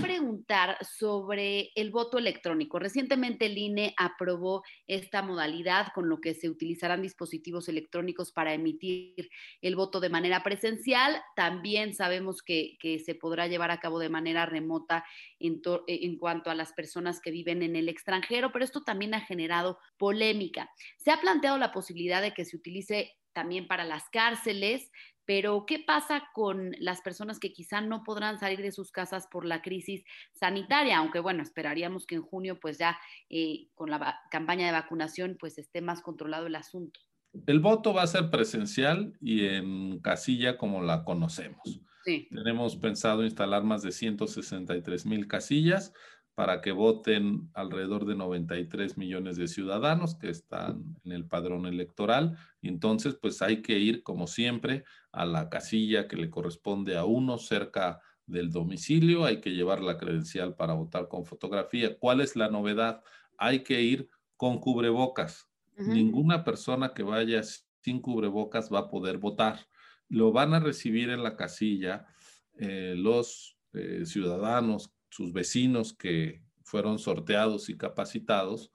Preguntar 0.05 0.77
sobre 0.85 1.71
el 1.75 1.91
voto 1.91 2.19
electrónico. 2.19 2.79
Recientemente 2.79 3.47
el 3.47 3.57
INE 3.57 3.95
aprobó 3.97 4.63
esta 4.87 5.23
modalidad 5.23 5.89
con 5.95 6.11
lo 6.11 6.21
que 6.21 6.35
se 6.35 6.51
utilizarán 6.51 7.01
dispositivos 7.01 7.71
electrónicos 7.71 8.31
para 8.31 8.53
emitir 8.53 9.31
el 9.63 9.77
voto 9.77 10.01
de 10.01 10.11
manera 10.11 10.43
presencial. 10.43 11.23
También 11.35 11.95
sabemos 11.95 12.43
que, 12.43 12.77
se 13.05 13.15
podrá 13.15 13.47
llevar 13.47 13.71
a 13.71 13.81
cabo 13.81 13.99
de 13.99 14.11
manera 14.11 14.45
remota 14.45 15.05
en, 15.39 16.19
cuanto 16.19 16.51
a 16.51 16.55
las 16.55 16.75
personas 16.75 17.21
que 17.21 17.31
viven 17.31 17.63
en 17.63 17.75
el 17.75 17.89
extranjero, 17.89 18.53
pero 18.53 18.65
esto 18.65 18.83
también 18.83 19.15
ha 19.15 19.21
generado 19.21 19.79
polémica. 19.97 20.71
Se 20.99 21.13
ha 21.13 21.21
planteado 21.21 21.57
la 21.57 21.73
posibilidad 21.73 22.21
de 22.21 22.35
que 22.35 22.45
se 22.45 22.57
utilice 22.57 23.17
también 23.33 23.67
para 23.67 23.85
las 23.85 24.09
cárceles, 24.11 24.91
pero 25.27 25.65
¿qué 25.67 25.79
pasa 25.79 26.29
con 26.35 26.73
las 26.79 27.01
personas 27.01 27.39
que 27.39 27.53
quizá 27.53 27.81
no 27.81 28.03
podrán 28.05 28.39
salir 28.39 28.61
de 28.61 28.73
sus 28.73 28.91
casas 28.91 29.27
por 29.31 29.45
la 29.45 29.63
crisis 29.63 30.05
sanitaria? 30.33 30.99
Aunque 30.99 31.21
bueno, 31.21 31.43
esperaríamos 31.43 32.07
que 32.07 32.17
en 32.17 32.23
junio 32.23 32.59
pues 32.61 32.79
ya 32.79 32.99
eh, 33.31 33.69
con 33.75 33.91
la 33.91 34.21
campaña 34.31 34.67
de 34.67 34.73
vacunación 34.73 35.37
pues 35.39 35.59
esté 35.59 35.81
más 35.81 36.03
controlado 36.03 36.47
el 36.47 36.57
asunto. 36.57 37.01
El 37.47 37.61
voto 37.61 37.93
va 37.93 38.03
a 38.03 38.07
ser 38.07 38.31
presencial 38.31 39.17
y 39.21 39.47
en 39.47 40.01
casilla 40.01 40.57
como 40.57 40.83
la 40.83 41.05
conocemos. 41.05 41.81
Sí. 42.05 42.29
Tenemos 42.31 42.77
pensado 42.77 43.25
instalar 43.25 43.65
más 43.65 43.83
de 43.83 43.91
163 43.91 45.07
mil 45.07 45.27
casillas 45.27 45.93
para 46.35 46.61
que 46.61 46.73
voten 46.73 47.51
alrededor 47.55 48.07
de 48.07 48.17
93 48.17 48.99
millones 48.99 49.37
de 49.37 49.47
ciudadanos 49.47 50.17
que 50.17 50.31
están 50.31 50.97
en 51.05 51.13
el 51.13 51.27
padrón 51.27 51.67
electoral. 51.67 52.37
entonces, 52.63 53.15
pues 53.15 53.41
hay 53.41 53.63
que 53.63 53.79
ir, 53.79 54.03
como 54.03 54.27
siempre, 54.27 54.85
a 55.13 55.27
la 55.27 55.49
casilla 55.49 56.09
que 56.09 56.17
le 56.17 56.31
corresponde 56.31 56.97
a 56.97 57.05
uno 57.05 57.39
cerca 57.39 58.01
del 58.27 58.51
domicilio. 58.51 59.25
Hay 59.25 59.41
que 59.41 59.51
llevar 59.51 59.81
la 59.81 59.97
credencial 59.97 60.57
para 60.57 60.75
votar 60.75 61.09
con 61.09 61.25
fotografía. 61.25 61.97
¿Cuál 61.99 62.21
es 62.21 62.35
la 62.35 62.49
novedad? 62.49 63.03
Hay 63.39 63.63
que 63.63 63.83
ir 63.83 64.09
con 64.37 64.59
cubrebocas. 64.59 65.49
Ninguna 65.77 66.45
persona 66.45 66.95
que 66.95 67.03
vaya 67.03 67.43
sin 67.43 68.01
cubrebocas 68.01 68.73
va 68.73 68.81
a 68.81 68.89
poder 68.89 69.19
votar. 69.19 69.67
Lo 70.09 70.33
van 70.33 70.55
a 70.55 70.61
recibir 70.61 71.11
en 71.11 71.23
la 71.23 71.37
casilla 71.37 72.07
eh, 72.57 72.95
los 72.97 73.57
eh, 73.73 74.03
ciudadanos 74.05 74.95
sus 75.15 75.33
vecinos 75.33 75.93
que 75.93 76.43
fueron 76.65 76.99
sorteados 76.99 77.69
y 77.71 77.77
capacitados, 77.77 78.73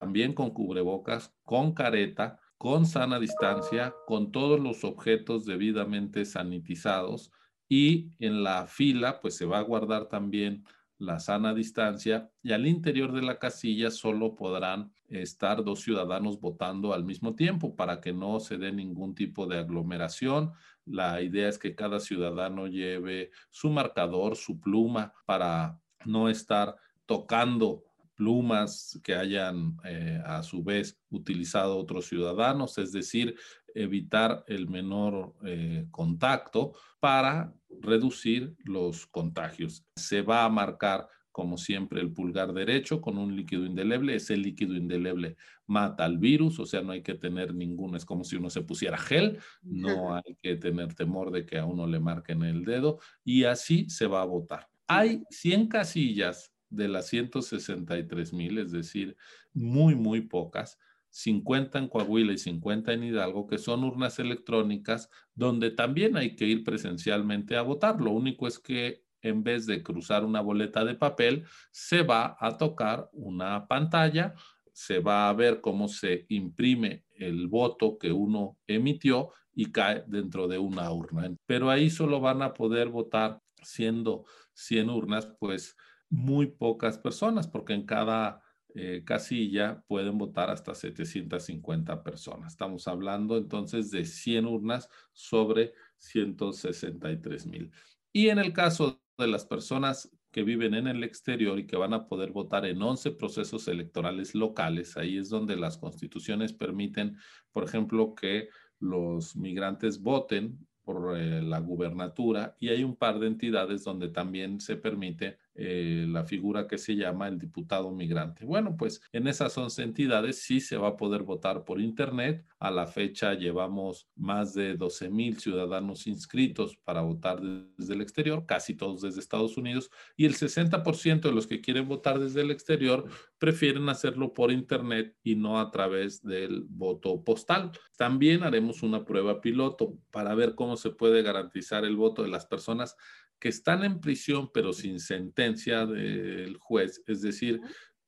también 0.00 0.34
con 0.34 0.50
cubrebocas, 0.50 1.32
con 1.44 1.74
careta, 1.74 2.40
con 2.58 2.86
sana 2.86 3.20
distancia, 3.20 3.94
con 4.04 4.32
todos 4.32 4.58
los 4.58 4.82
objetos 4.82 5.46
debidamente 5.46 6.24
sanitizados 6.24 7.30
y 7.68 8.10
en 8.18 8.42
la 8.42 8.66
fila 8.66 9.20
pues 9.20 9.36
se 9.36 9.46
va 9.46 9.58
a 9.58 9.62
guardar 9.62 10.08
también 10.08 10.64
la 10.98 11.20
sana 11.20 11.54
distancia 11.54 12.32
y 12.42 12.50
al 12.50 12.66
interior 12.66 13.12
de 13.12 13.22
la 13.22 13.38
casilla 13.38 13.92
solo 13.92 14.34
podrán 14.34 14.92
estar 15.08 15.64
dos 15.64 15.80
ciudadanos 15.80 16.40
votando 16.40 16.92
al 16.92 17.04
mismo 17.04 17.34
tiempo 17.34 17.76
para 17.76 18.00
que 18.00 18.12
no 18.12 18.40
se 18.40 18.58
dé 18.58 18.72
ningún 18.72 19.14
tipo 19.14 19.46
de 19.46 19.58
aglomeración. 19.58 20.52
La 20.84 21.22
idea 21.22 21.48
es 21.48 21.58
que 21.58 21.74
cada 21.74 22.00
ciudadano 22.00 22.66
lleve 22.66 23.30
su 23.50 23.70
marcador, 23.70 24.36
su 24.36 24.60
pluma 24.60 25.12
para 25.24 25.78
no 26.04 26.28
estar 26.28 26.76
tocando 27.06 27.84
plumas 28.16 28.98
que 29.04 29.14
hayan 29.14 29.76
eh, 29.84 30.20
a 30.24 30.42
su 30.42 30.64
vez 30.64 30.98
utilizado 31.10 31.76
otros 31.76 32.06
ciudadanos, 32.06 32.78
es 32.78 32.92
decir, 32.92 33.36
evitar 33.74 34.42
el 34.48 34.68
menor 34.68 35.34
eh, 35.44 35.86
contacto 35.90 36.72
para 36.98 37.52
reducir 37.68 38.56
los 38.64 39.06
contagios. 39.06 39.84
Se 39.96 40.22
va 40.22 40.44
a 40.44 40.48
marcar 40.48 41.08
como 41.36 41.58
siempre, 41.58 42.00
el 42.00 42.14
pulgar 42.14 42.54
derecho 42.54 43.02
con 43.02 43.18
un 43.18 43.36
líquido 43.36 43.66
indeleble. 43.66 44.14
Ese 44.14 44.38
líquido 44.38 44.74
indeleble 44.74 45.36
mata 45.66 46.06
al 46.06 46.16
virus, 46.16 46.58
o 46.58 46.64
sea, 46.64 46.80
no 46.80 46.92
hay 46.92 47.02
que 47.02 47.12
tener 47.12 47.52
ningún, 47.54 47.94
es 47.94 48.06
como 48.06 48.24
si 48.24 48.36
uno 48.36 48.48
se 48.48 48.62
pusiera 48.62 48.96
gel, 48.96 49.38
no 49.60 50.14
hay 50.14 50.34
que 50.40 50.56
tener 50.56 50.94
temor 50.94 51.30
de 51.30 51.44
que 51.44 51.58
a 51.58 51.66
uno 51.66 51.86
le 51.86 52.00
marquen 52.00 52.42
el 52.42 52.64
dedo 52.64 53.00
y 53.22 53.44
así 53.44 53.84
se 53.90 54.06
va 54.06 54.22
a 54.22 54.24
votar. 54.24 54.70
Hay 54.86 55.24
100 55.28 55.68
casillas 55.68 56.54
de 56.70 56.88
las 56.88 57.08
163 57.08 58.32
mil, 58.32 58.56
es 58.56 58.72
decir, 58.72 59.14
muy, 59.52 59.94
muy 59.94 60.22
pocas, 60.22 60.78
50 61.10 61.78
en 61.78 61.88
Coahuila 61.88 62.32
y 62.32 62.38
50 62.38 62.94
en 62.94 63.04
Hidalgo, 63.04 63.46
que 63.46 63.58
son 63.58 63.84
urnas 63.84 64.18
electrónicas 64.18 65.10
donde 65.34 65.70
también 65.70 66.16
hay 66.16 66.34
que 66.34 66.46
ir 66.46 66.64
presencialmente 66.64 67.56
a 67.56 67.62
votar. 67.62 68.00
Lo 68.00 68.12
único 68.12 68.46
es 68.46 68.58
que 68.58 69.05
en 69.28 69.42
vez 69.42 69.66
de 69.66 69.82
cruzar 69.82 70.24
una 70.24 70.40
boleta 70.40 70.84
de 70.84 70.94
papel, 70.94 71.44
se 71.70 72.02
va 72.02 72.36
a 72.38 72.56
tocar 72.56 73.08
una 73.12 73.66
pantalla, 73.66 74.34
se 74.72 74.98
va 74.98 75.28
a 75.28 75.32
ver 75.32 75.60
cómo 75.60 75.88
se 75.88 76.26
imprime 76.28 77.04
el 77.14 77.48
voto 77.48 77.98
que 77.98 78.12
uno 78.12 78.58
emitió 78.66 79.30
y 79.54 79.72
cae 79.72 80.04
dentro 80.06 80.48
de 80.48 80.58
una 80.58 80.90
urna. 80.92 81.34
Pero 81.46 81.70
ahí 81.70 81.88
solo 81.88 82.20
van 82.20 82.42
a 82.42 82.52
poder 82.52 82.88
votar 82.88 83.40
siendo 83.62 84.24
100 84.52 84.90
urnas, 84.90 85.26
pues 85.38 85.76
muy 86.08 86.46
pocas 86.46 86.98
personas, 86.98 87.48
porque 87.48 87.72
en 87.72 87.86
cada 87.86 88.42
eh, 88.74 89.02
casilla 89.04 89.82
pueden 89.86 90.18
votar 90.18 90.50
hasta 90.50 90.74
750 90.74 92.02
personas. 92.02 92.52
Estamos 92.52 92.86
hablando 92.86 93.38
entonces 93.38 93.90
de 93.90 94.04
100 94.04 94.44
urnas 94.44 94.90
sobre 95.14 95.72
163 95.96 97.46
mil. 97.46 97.72
Y 98.12 98.28
en 98.28 98.38
el 98.38 98.52
caso 98.52 99.02
de 99.18 99.26
las 99.26 99.46
personas 99.46 100.10
que 100.30 100.42
viven 100.42 100.74
en 100.74 100.86
el 100.86 101.02
exterior 101.02 101.58
y 101.58 101.66
que 101.66 101.76
van 101.76 101.94
a 101.94 102.06
poder 102.06 102.30
votar 102.30 102.66
en 102.66 102.82
11 102.82 103.12
procesos 103.12 103.68
electorales 103.68 104.34
locales. 104.34 104.96
Ahí 104.96 105.16
es 105.16 105.30
donde 105.30 105.56
las 105.56 105.78
constituciones 105.78 106.52
permiten, 106.52 107.16
por 107.52 107.64
ejemplo, 107.64 108.14
que 108.14 108.48
los 108.78 109.34
migrantes 109.36 110.00
voten 110.00 110.58
por 110.84 111.18
eh, 111.18 111.42
la 111.42 111.58
gubernatura 111.60 112.54
y 112.60 112.68
hay 112.68 112.84
un 112.84 112.96
par 112.96 113.18
de 113.18 113.28
entidades 113.28 113.82
donde 113.82 114.08
también 114.08 114.60
se 114.60 114.76
permite 114.76 115.38
eh, 115.58 116.06
la 116.08 116.24
figura 116.24 116.66
que 116.66 116.78
se 116.78 116.94
llama 116.94 117.28
el 117.28 117.38
diputado 117.38 117.90
migrante. 117.90 118.44
Bueno, 118.44 118.76
pues 118.76 119.00
en 119.12 119.26
esas 119.26 119.56
11 119.56 119.82
entidades 119.82 120.42
sí 120.42 120.60
se 120.60 120.76
va 120.76 120.88
a 120.88 120.96
poder 120.96 121.22
votar 121.22 121.64
por 121.64 121.80
Internet. 121.80 122.44
A 122.58 122.70
la 122.70 122.86
fecha 122.86 123.34
llevamos 123.34 124.08
más 124.16 124.54
de 124.54 124.76
12 124.76 125.08
mil 125.08 125.38
ciudadanos 125.38 126.06
inscritos 126.06 126.76
para 126.76 127.00
votar 127.00 127.40
desde 127.40 127.94
el 127.94 128.00
exterior, 128.00 128.44
casi 128.46 128.74
todos 128.74 129.02
desde 129.02 129.20
Estados 129.20 129.56
Unidos, 129.56 129.90
y 130.16 130.26
el 130.26 130.34
60% 130.34 131.20
de 131.20 131.32
los 131.32 131.46
que 131.46 131.60
quieren 131.60 131.88
votar 131.88 132.18
desde 132.18 132.42
el 132.42 132.50
exterior 132.50 133.08
prefieren 133.38 133.88
hacerlo 133.88 134.32
por 134.32 134.52
Internet 134.52 135.16
y 135.22 135.36
no 135.36 135.58
a 135.60 135.70
través 135.70 136.22
del 136.22 136.64
voto 136.68 137.22
postal. 137.24 137.72
También 137.96 138.42
haremos 138.42 138.82
una 138.82 139.04
prueba 139.04 139.40
piloto 139.40 139.98
para 140.10 140.34
ver 140.34 140.54
cómo 140.54 140.76
se 140.76 140.90
puede 140.90 141.22
garantizar 141.22 141.84
el 141.84 141.96
voto 141.96 142.22
de 142.22 142.28
las 142.28 142.46
personas 142.46 142.96
que 143.38 143.48
están 143.48 143.84
en 143.84 144.00
prisión 144.00 144.50
pero 144.52 144.72
sin 144.72 145.00
sentencia 145.00 145.86
del 145.86 146.56
juez, 146.58 147.02
es 147.06 147.22
decir, 147.22 147.60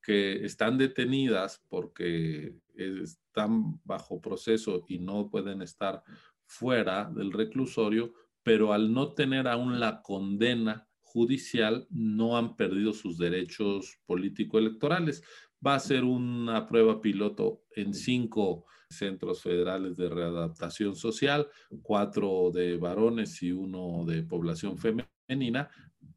que 0.03 0.45
están 0.45 0.79
detenidas 0.79 1.63
porque 1.69 2.55
están 2.75 3.79
bajo 3.85 4.21
proceso 4.21 4.85
y 4.89 4.99
no 4.99 5.29
pueden 5.29 5.61
estar 5.61 6.03
fuera 6.47 7.11
del 7.15 7.33
reclusorio, 7.33 8.15
pero 8.43 8.73
al 8.73 8.93
no 8.93 9.13
tener 9.13 9.47
aún 9.47 9.79
la 9.79 10.01
condena 10.01 10.89
judicial 11.03 11.87
no 11.91 12.37
han 12.39 12.57
perdido 12.57 12.93
sus 12.93 13.19
derechos 13.19 13.99
político-electorales. 14.07 15.23
Va 15.65 15.75
a 15.75 15.81
ser 15.81 16.05
una 16.05 16.67
prueba 16.67 17.01
piloto 17.01 17.65
en 17.75 17.93
cinco 17.93 18.65
centros 18.89 19.43
federales 19.43 19.97
de 19.97 20.09
readaptación 20.09 20.97
social, 20.97 21.49
cuatro 21.83 22.51
de 22.51 22.79
varones 22.79 23.43
y 23.43 23.53
uno 23.53 24.05
de 24.07 24.23
población 24.23 24.79
femenina 24.79 25.18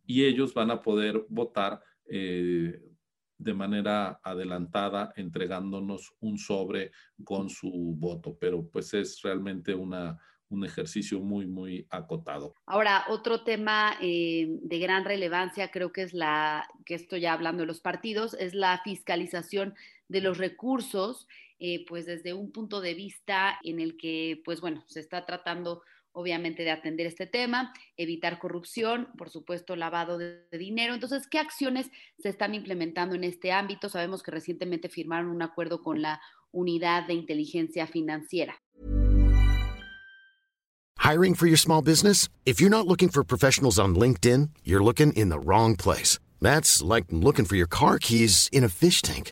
y 0.06 0.26
ellos 0.26 0.54
van 0.54 0.72
a 0.72 0.82
poder 0.82 1.26
votar 1.30 1.82
eh, 2.06 2.82
de 3.38 3.54
manera 3.54 4.20
adelantada 4.24 5.14
entregándonos 5.16 6.14
un 6.20 6.38
sobre 6.38 6.92
con 7.24 7.50
su 7.50 7.96
voto, 7.98 8.38
pero 8.40 8.68
pues 8.70 8.94
es 8.94 9.22
realmente 9.22 9.74
una, 9.74 10.20
un 10.50 10.64
ejercicio 10.64 11.20
muy, 11.20 11.48
muy 11.48 11.88
acotado. 11.90 12.54
Ahora, 12.68 13.06
otro 13.10 13.44
tema 13.44 13.96
eh, 14.02 14.48
de 14.62 14.80
gran 14.80 15.06
relevancia, 15.06 15.72
creo 15.72 15.92
que 15.92 16.04
es 16.04 16.14
la, 16.14 16.68
que 16.86 16.96
estoy 16.96 17.22
ya 17.22 17.34
hablando 17.34 17.62
de 17.62 17.68
los 17.68 17.82
partidos, 17.82 18.36
es 18.36 18.54
la 18.54 18.80
fiscalización 18.84 19.74
de 20.08 20.22
los 20.22 20.38
recursos, 20.38 21.28
eh, 21.58 21.86
pues 21.88 22.06
desde 22.06 22.34
un 22.34 22.52
punto 22.52 22.82
de 22.82 22.94
vista 22.94 23.58
en 23.64 23.80
el 23.80 23.98
que, 23.98 24.42
pues 24.44 24.62
bueno, 24.62 24.84
se 24.88 25.00
está 25.00 25.26
tratando 25.26 25.82
obviamente, 26.14 26.64
de 26.64 26.72
atender 26.72 27.08
este 27.08 27.26
tema, 27.26 27.74
evitar 27.98 28.40
corrupción, 28.40 29.10
por 29.18 29.30
supuesto, 29.30 29.76
lavado 29.76 30.18
de, 30.18 30.42
dinero. 30.52 30.94
Entonces, 30.94 31.28
¿qué 31.28 31.40
acciones 31.40 31.90
se 32.20 32.30
están 32.30 32.54
implementando 32.56 33.16
en 33.16 33.24
este 33.24 33.52
ámbito? 33.52 33.90
Sabemos 33.90 34.24
que 34.24 34.32
recientemente 34.32 34.90
firmaron 34.90 35.30
un 35.30 35.42
acuerdo 35.42 35.82
con 35.82 36.02
la 36.02 36.22
Unidad 36.52 37.08
de 37.08 37.14
Inteligencia 37.14 37.88
Financiera. 37.88 38.56
Hiring 40.98 41.34
for 41.34 41.48
your 41.48 41.58
small 41.58 41.82
business? 41.82 42.30
If 42.46 42.62
you're 42.62 42.70
not 42.70 42.88
looking 42.88 43.10
for 43.10 43.24
professionals 43.24 43.80
on 43.80 43.96
LinkedIn, 43.96 44.50
you're 44.64 44.84
looking 44.84 45.12
in 45.14 45.30
the 45.30 45.40
wrong 45.40 45.76
place. 45.76 46.20
That's 46.42 46.82
like 46.82 47.06
looking 47.10 47.46
for 47.46 47.56
your 47.56 47.68
car 47.68 47.98
keys 47.98 48.50
in 48.52 48.64
a 48.64 48.70
fish 48.70 49.02
tank. 49.02 49.32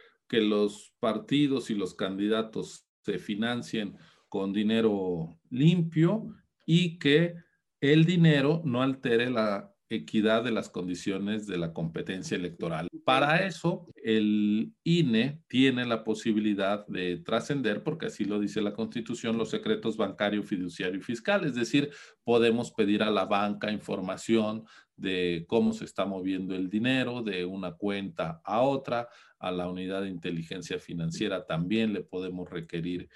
que 0.31 0.39
los 0.39 0.93
partidos 1.01 1.69
y 1.71 1.75
los 1.75 1.93
candidatos 1.93 2.87
se 3.03 3.19
financien 3.19 3.97
con 4.29 4.53
dinero 4.53 5.37
limpio 5.49 6.33
y 6.65 6.97
que 6.99 7.35
el 7.81 8.05
dinero 8.05 8.61
no 8.63 8.81
altere 8.81 9.29
la 9.29 9.75
equidad 9.89 10.45
de 10.45 10.51
las 10.51 10.69
condiciones 10.69 11.47
de 11.47 11.57
la 11.57 11.73
competencia 11.73 12.37
electoral. 12.37 12.87
Para 13.03 13.45
eso, 13.45 13.91
el 13.97 14.73
INE 14.85 15.41
tiene 15.49 15.85
la 15.85 16.05
posibilidad 16.05 16.87
de 16.87 17.17
trascender, 17.17 17.83
porque 17.83 18.05
así 18.05 18.23
lo 18.23 18.39
dice 18.39 18.61
la 18.61 18.71
Constitución, 18.73 19.37
los 19.37 19.49
secretos 19.49 19.97
bancario, 19.97 20.43
fiduciario 20.43 21.01
y 21.01 21.03
fiscal. 21.03 21.43
Es 21.43 21.55
decir, 21.55 21.89
podemos 22.23 22.71
pedir 22.71 23.03
a 23.03 23.11
la 23.11 23.25
banca 23.25 23.69
información 23.69 24.63
de 25.01 25.45
cómo 25.47 25.73
se 25.73 25.85
está 25.85 26.05
moviendo 26.05 26.55
el 26.55 26.69
dinero 26.69 27.23
de 27.23 27.43
una 27.43 27.73
cuenta 27.73 28.39
a 28.43 28.61
otra, 28.61 29.09
a 29.39 29.51
la 29.51 29.67
unidad 29.67 30.03
de 30.03 30.09
inteligencia 30.09 30.77
financiera 30.77 31.45
también 31.45 31.91
le 31.91 32.03
podemos 32.03 32.49
requerir 32.49 33.09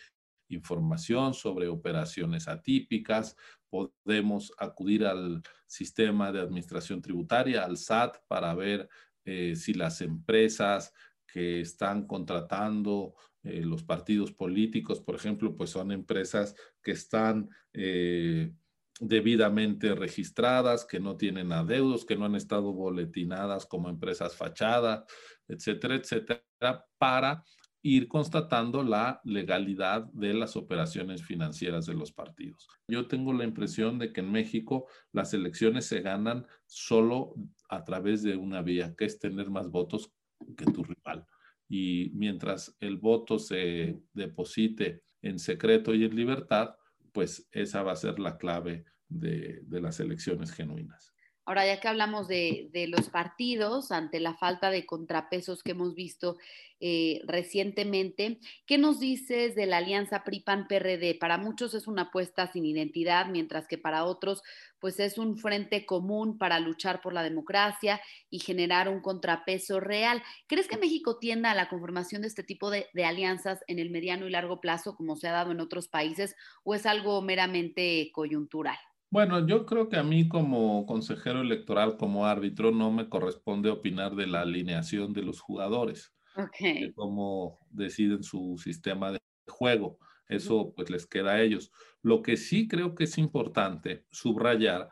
información 0.49 1.33
sobre 1.33 1.67
operaciones 1.67 2.47
atípicas, 2.47 3.35
podemos 3.69 4.51
acudir 4.57 5.05
al 5.05 5.41
sistema 5.67 6.31
de 6.31 6.41
administración 6.41 7.01
tributaria, 7.01 7.63
al 7.63 7.77
SAT, 7.77 8.17
para 8.27 8.53
ver 8.55 8.89
eh, 9.25 9.55
si 9.55 9.73
las 9.73 10.01
empresas 10.01 10.93
que 11.27 11.61
están 11.61 12.07
contratando 12.07 13.15
eh, 13.43 13.61
los 13.61 13.83
partidos 13.83 14.31
políticos, 14.31 15.01
por 15.01 15.15
ejemplo, 15.15 15.55
pues 15.55 15.69
son 15.69 15.91
empresas 15.91 16.55
que 16.81 16.91
están 16.91 17.49
eh, 17.73 18.51
debidamente 18.99 19.93
registradas, 19.93 20.85
que 20.85 20.99
no 20.99 21.17
tienen 21.17 21.51
adeudos, 21.51 22.05
que 22.05 22.15
no 22.15 22.25
han 22.25 22.35
estado 22.35 22.71
boletinadas 22.73 23.65
como 23.65 23.89
empresas 23.89 24.35
fachadas, 24.35 25.03
etcétera, 25.47 25.95
etcétera, 25.95 26.85
para 26.97 27.43
ir 27.81 28.07
constatando 28.07 28.81
la 28.81 29.21
legalidad 29.25 30.05
de 30.11 30.33
las 30.33 30.55
operaciones 30.55 31.23
financieras 31.23 31.85
de 31.85 31.93
los 31.93 32.11
partidos. 32.11 32.67
Yo 32.87 33.07
tengo 33.07 33.31
la 33.31 33.43
impresión 33.43 33.99
de 33.99 34.11
que 34.11 34.21
en 34.21 34.31
México 34.31 34.87
las 35.11 35.35
elecciones 35.35 35.85
se 35.85 36.01
ganan 36.01 36.47
solo 36.65 37.35
a 37.69 37.83
través 37.83 38.23
de 38.23 38.37
una 38.37 38.63
vía, 38.63 38.95
que 38.97 39.05
es 39.05 39.19
tener 39.19 39.51
más 39.51 39.69
votos 39.69 40.11
que 40.57 40.65
tu 40.65 40.83
rival. 40.83 41.27
Y 41.69 42.11
mientras 42.15 42.75
el 42.79 42.97
voto 42.97 43.37
se 43.37 43.99
deposite 44.13 45.03
en 45.21 45.37
secreto 45.37 45.93
y 45.93 46.05
en 46.05 46.15
libertad, 46.15 46.75
pues 47.15 47.47
esa 47.53 47.81
va 47.81 47.93
a 47.93 47.95
ser 47.95 48.19
la 48.19 48.37
clave 48.37 48.83
de, 49.07 49.63
las 49.69 50.01
elecciones 50.01 50.51
genuinas. 50.51 51.14
Ahora, 51.47 51.63
ya 51.63 51.79
que 51.79 51.87
hablamos 51.87 52.27
de, 52.27 52.87
los 52.89 53.09
partidos, 53.09 53.91
ante 53.91 54.19
la 54.19 54.33
falta 54.33 54.71
de 54.71 54.87
contrapesos 54.87 55.61
que 55.61 55.71
hemos 55.71 55.93
visto 55.93 56.37
eh, 56.79 57.21
recientemente, 57.27 58.39
¿qué 58.65 58.79
nos 58.79 58.99
dices 58.99 59.53
de 59.53 59.67
la 59.67 59.77
alianza 59.77 60.23
PRI-PAN-PRD? 60.23 61.19
Para 61.19 61.37
muchos 61.37 61.75
es 61.75 61.85
una 61.85 62.03
apuesta 62.03 62.51
sin 62.51 62.65
identidad, 62.65 63.27
mientras 63.27 63.67
que 63.67 63.77
para 63.77 64.05
otros, 64.05 64.41
pues 64.79 64.99
es 64.99 65.19
un 65.19 65.37
frente 65.37 65.85
común 65.85 66.39
para 66.39 66.59
luchar 66.59 66.99
por 66.99 67.13
la 67.13 67.21
democracia 67.21 68.01
y 68.31 68.39
generar 68.39 68.89
un 68.89 69.01
contrapeso 69.01 69.79
real. 69.79 70.23
¿Crees 70.47 70.67
que 70.67 70.77
México 70.77 71.19
tienda 71.19 71.51
a 71.51 71.55
la 71.55 71.69
conformación 71.69 72.23
de 72.23 72.27
este 72.27 72.43
tipo 72.43 72.71
de, 72.71 72.87
de 72.95 73.05
alianzas 73.05 73.63
en 73.67 73.77
el 73.77 73.91
mediano 73.91 74.27
y 74.27 74.31
largo 74.31 74.61
plazo, 74.61 74.95
como 74.95 75.15
se 75.15 75.27
ha 75.27 75.31
dado 75.31 75.51
en 75.51 75.61
otros 75.61 75.89
países, 75.89 76.35
o 76.63 76.73
es 76.73 76.87
algo 76.87 77.21
meramente 77.21 78.09
coyuntural? 78.13 78.77
Bueno, 79.15 79.47
yo 79.47 79.65
creo 79.65 79.87
que 79.87 79.95
a 79.95 80.03
mí 80.03 80.27
como 80.27 80.85
consejero 80.85 81.39
electoral, 81.39 81.95
como 81.95 82.25
árbitro, 82.25 82.71
no 82.71 82.91
me 82.91 83.07
corresponde 83.07 83.69
opinar 83.69 84.13
de 84.13 84.27
la 84.27 84.41
alineación 84.41 85.13
de 85.13 85.21
los 85.21 85.39
jugadores, 85.39 86.13
de 86.59 86.91
cómo 86.93 87.65
deciden 87.69 88.23
su 88.23 88.57
sistema 88.61 89.13
de 89.13 89.19
juego. 89.47 89.99
Eso 90.27 90.73
pues 90.75 90.89
les 90.89 91.07
queda 91.07 91.35
a 91.35 91.41
ellos. 91.41 91.71
Lo 92.01 92.21
que 92.21 92.35
sí 92.35 92.67
creo 92.67 92.93
que 92.93 93.05
es 93.05 93.17
importante 93.17 94.05
subrayar 94.11 94.89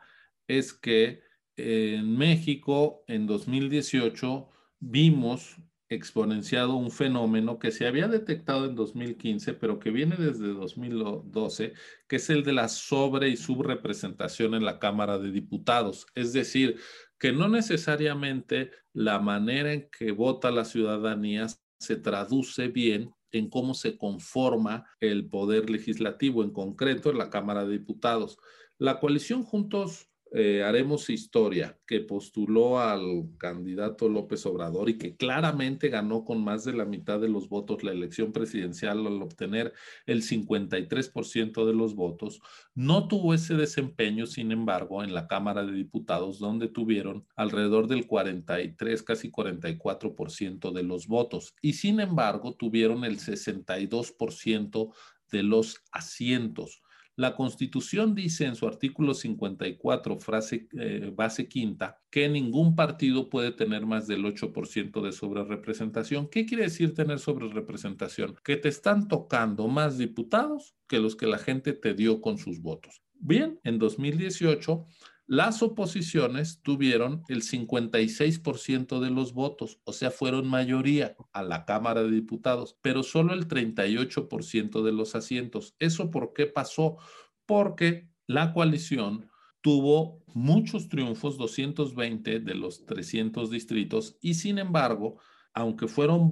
es 0.48 0.72
que 0.72 1.20
en 1.58 2.16
México 2.16 3.04
en 3.06 3.26
2018 3.26 4.48
vimos 4.80 5.58
exponenciado 5.94 6.76
un 6.76 6.90
fenómeno 6.90 7.58
que 7.58 7.70
se 7.70 7.86
había 7.86 8.08
detectado 8.08 8.66
en 8.66 8.74
2015, 8.74 9.54
pero 9.54 9.78
que 9.78 9.90
viene 9.90 10.16
desde 10.16 10.48
2012, 10.48 11.72
que 12.08 12.16
es 12.16 12.30
el 12.30 12.44
de 12.44 12.52
la 12.52 12.68
sobre 12.68 13.28
y 13.28 13.36
subrepresentación 13.36 14.54
en 14.54 14.64
la 14.64 14.78
Cámara 14.78 15.18
de 15.18 15.30
Diputados. 15.30 16.06
Es 16.14 16.32
decir, 16.32 16.76
que 17.18 17.32
no 17.32 17.48
necesariamente 17.48 18.70
la 18.92 19.18
manera 19.18 19.72
en 19.72 19.88
que 19.90 20.12
vota 20.12 20.50
la 20.50 20.64
ciudadanía 20.64 21.46
se 21.78 21.96
traduce 21.96 22.68
bien 22.68 23.14
en 23.32 23.48
cómo 23.48 23.74
se 23.74 23.98
conforma 23.98 24.86
el 25.00 25.28
poder 25.28 25.70
legislativo, 25.70 26.42
en 26.42 26.50
concreto 26.50 27.10
en 27.10 27.18
la 27.18 27.30
Cámara 27.30 27.64
de 27.64 27.78
Diputados. 27.78 28.38
La 28.78 29.00
coalición 29.00 29.42
Juntos 29.42 30.08
eh, 30.36 30.64
Haremos 30.64 31.08
Historia, 31.10 31.78
que 31.86 32.00
postuló 32.00 32.80
al 32.80 33.28
candidato 33.38 34.08
López 34.08 34.44
Obrador 34.46 34.90
y 34.90 34.98
que 34.98 35.14
claramente 35.16 35.88
ganó 35.88 36.24
con 36.24 36.42
más 36.42 36.64
de 36.64 36.72
la 36.72 36.84
mitad 36.84 37.20
de 37.20 37.28
los 37.28 37.48
votos 37.48 37.84
la 37.84 37.92
elección 37.92 38.32
presidencial 38.32 39.06
al 39.06 39.22
obtener 39.22 39.72
el 40.06 40.22
53% 40.22 41.64
de 41.64 41.72
los 41.72 41.94
votos, 41.94 42.40
no 42.74 43.06
tuvo 43.06 43.32
ese 43.32 43.54
desempeño, 43.54 44.26
sin 44.26 44.50
embargo, 44.50 45.04
en 45.04 45.14
la 45.14 45.28
Cámara 45.28 45.64
de 45.64 45.72
Diputados, 45.72 46.40
donde 46.40 46.66
tuvieron 46.66 47.24
alrededor 47.36 47.86
del 47.86 48.08
43, 48.08 49.04
casi 49.04 49.30
44% 49.30 50.72
de 50.72 50.82
los 50.82 51.06
votos 51.06 51.54
y 51.62 51.74
sin 51.74 52.00
embargo 52.00 52.54
tuvieron 52.54 53.04
el 53.04 53.18
62% 53.18 54.92
de 55.30 55.42
los 55.42 55.82
asientos. 55.92 56.82
La 57.16 57.36
Constitución 57.36 58.14
dice 58.14 58.44
en 58.44 58.56
su 58.56 58.66
artículo 58.66 59.14
54, 59.14 60.18
frase 60.18 60.66
eh, 60.72 61.12
base 61.14 61.48
quinta, 61.48 62.02
que 62.10 62.28
ningún 62.28 62.74
partido 62.74 63.30
puede 63.30 63.52
tener 63.52 63.86
más 63.86 64.08
del 64.08 64.24
8% 64.24 65.00
de 65.00 65.12
sobrerepresentación. 65.12 66.28
¿Qué 66.28 66.44
quiere 66.44 66.64
decir 66.64 66.92
tener 66.92 67.20
sobrerepresentación? 67.20 68.34
Que 68.42 68.56
te 68.56 68.68
están 68.68 69.06
tocando 69.06 69.68
más 69.68 69.96
diputados 69.96 70.74
que 70.88 70.98
los 70.98 71.14
que 71.14 71.28
la 71.28 71.38
gente 71.38 71.72
te 71.72 71.94
dio 71.94 72.20
con 72.20 72.36
sus 72.36 72.60
votos. 72.60 73.00
Bien, 73.14 73.60
en 73.62 73.78
2018 73.78 74.84
las 75.26 75.62
oposiciones 75.62 76.60
tuvieron 76.62 77.22
el 77.28 77.42
56% 77.42 79.00
de 79.00 79.10
los 79.10 79.32
votos, 79.32 79.80
o 79.84 79.92
sea, 79.92 80.10
fueron 80.10 80.46
mayoría 80.46 81.16
a 81.32 81.42
la 81.42 81.64
Cámara 81.64 82.02
de 82.02 82.10
Diputados, 82.10 82.76
pero 82.82 83.02
solo 83.02 83.32
el 83.32 83.48
38% 83.48 84.82
de 84.82 84.92
los 84.92 85.14
asientos. 85.14 85.74
¿Eso 85.78 86.10
por 86.10 86.34
qué 86.34 86.46
pasó? 86.46 86.98
Porque 87.46 88.10
la 88.26 88.52
coalición 88.52 89.30
tuvo 89.62 90.22
muchos 90.34 90.90
triunfos, 90.90 91.38
220 91.38 92.40
de 92.40 92.54
los 92.54 92.84
300 92.84 93.50
distritos, 93.50 94.18
y 94.20 94.34
sin 94.34 94.58
embargo, 94.58 95.18
aunque 95.54 95.88
fueron 95.88 96.30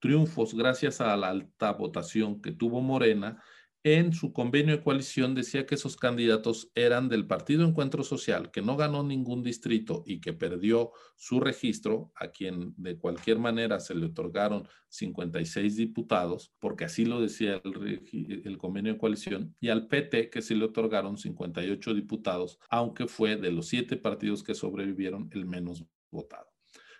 triunfos 0.00 0.54
gracias 0.54 1.00
a 1.00 1.16
la 1.16 1.28
alta 1.28 1.72
votación 1.72 2.42
que 2.42 2.50
tuvo 2.50 2.80
Morena, 2.80 3.40
en 3.84 4.14
su 4.14 4.32
convenio 4.32 4.74
de 4.74 4.82
coalición 4.82 5.34
decía 5.34 5.66
que 5.66 5.74
esos 5.74 5.96
candidatos 5.96 6.70
eran 6.74 7.10
del 7.10 7.26
Partido 7.26 7.66
Encuentro 7.66 8.02
Social, 8.02 8.50
que 8.50 8.62
no 8.62 8.78
ganó 8.78 9.02
ningún 9.02 9.42
distrito 9.42 10.02
y 10.06 10.22
que 10.22 10.32
perdió 10.32 10.92
su 11.16 11.38
registro, 11.38 12.10
a 12.14 12.28
quien 12.28 12.72
de 12.78 12.96
cualquier 12.96 13.38
manera 13.38 13.80
se 13.80 13.94
le 13.94 14.06
otorgaron 14.06 14.66
56 14.88 15.76
diputados, 15.76 16.54
porque 16.60 16.86
así 16.86 17.04
lo 17.04 17.20
decía 17.20 17.60
el, 17.62 18.56
convenio 18.56 18.94
de 18.94 18.98
coalición, 18.98 19.54
y 19.60 19.68
al 19.68 19.86
PT, 19.86 20.30
que 20.30 20.40
se 20.40 20.54
le 20.54 20.64
otorgaron 20.64 21.18
58 21.18 21.92
diputados, 21.92 22.58
aunque 22.70 23.06
fue 23.06 23.36
de 23.36 23.52
los 23.52 23.68
siete 23.68 23.98
partidos 23.98 24.42
que 24.42 24.54
sobrevivieron 24.54 25.28
el 25.32 25.44
menos 25.44 25.84
votado. 26.10 26.53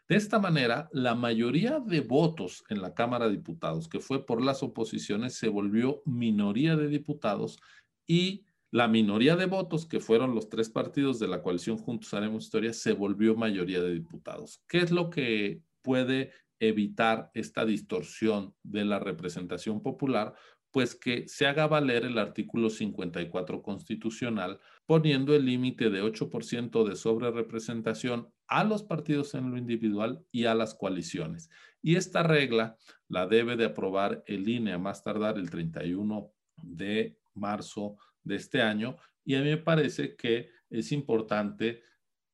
De 0.06 0.16
esta 0.16 0.38
manera, 0.38 0.90
la 0.92 1.14
mayoría 1.14 1.80
de 1.80 2.00
votos 2.00 2.62
en 2.68 2.82
la 2.82 2.92
Cámara 2.92 3.26
de 3.26 3.36
Diputados, 3.36 3.88
que 3.88 4.00
fue 4.00 4.26
por 4.26 4.42
las 4.42 4.62
oposiciones, 4.62 5.34
se 5.34 5.48
volvió 5.48 6.02
minoría 6.04 6.76
de 6.76 6.88
diputados 6.88 7.58
y 8.06 8.44
la 8.70 8.86
minoría 8.86 9.36
de 9.36 9.46
votos, 9.46 9.86
que 9.86 10.00
fueron 10.00 10.34
los 10.34 10.48
tres 10.48 10.68
partidos 10.68 11.18
de 11.20 11.28
la 11.28 11.42
coalición 11.42 11.78
Juntos 11.78 12.12
Haremos 12.12 12.44
Historia, 12.44 12.72
se 12.74 12.92
volvió 12.92 13.34
mayoría 13.34 13.80
de 13.80 13.94
diputados. 13.94 14.62
¿Qué 14.68 14.78
es 14.78 14.90
lo 14.90 15.08
que 15.08 15.62
puede 15.80 16.32
evitar 16.58 17.30
esta 17.34 17.64
distorsión 17.64 18.54
de 18.62 18.84
la 18.84 18.98
representación 18.98 19.80
popular? 19.80 20.34
Pues 20.70 20.96
que 20.96 21.28
se 21.28 21.46
haga 21.46 21.68
valer 21.68 22.04
el 22.04 22.18
artículo 22.18 22.68
54 22.68 23.62
constitucional, 23.62 24.58
poniendo 24.86 25.36
el 25.36 25.46
límite 25.46 25.88
de 25.88 26.02
8% 26.02 26.86
de 26.86 26.96
sobrerepresentación 26.96 28.33
a 28.54 28.62
los 28.62 28.84
partidos 28.84 29.34
en 29.34 29.50
lo 29.50 29.58
individual 29.58 30.24
y 30.30 30.44
a 30.44 30.54
las 30.54 30.74
coaliciones. 30.74 31.50
Y 31.82 31.96
esta 31.96 32.22
regla 32.22 32.76
la 33.08 33.26
debe 33.26 33.56
de 33.56 33.64
aprobar 33.64 34.22
el 34.28 34.48
INE 34.48 34.74
a 34.74 34.78
más 34.78 35.02
tardar 35.02 35.38
el 35.38 35.50
31 35.50 36.32
de 36.62 37.18
marzo 37.34 37.96
de 38.22 38.36
este 38.36 38.62
año. 38.62 38.96
Y 39.24 39.34
a 39.34 39.40
mí 39.40 39.46
me 39.46 39.56
parece 39.56 40.14
que 40.14 40.50
es 40.70 40.92
importante 40.92 41.82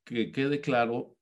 que 0.05 0.31
quede 0.31 0.61
claro 0.61 1.17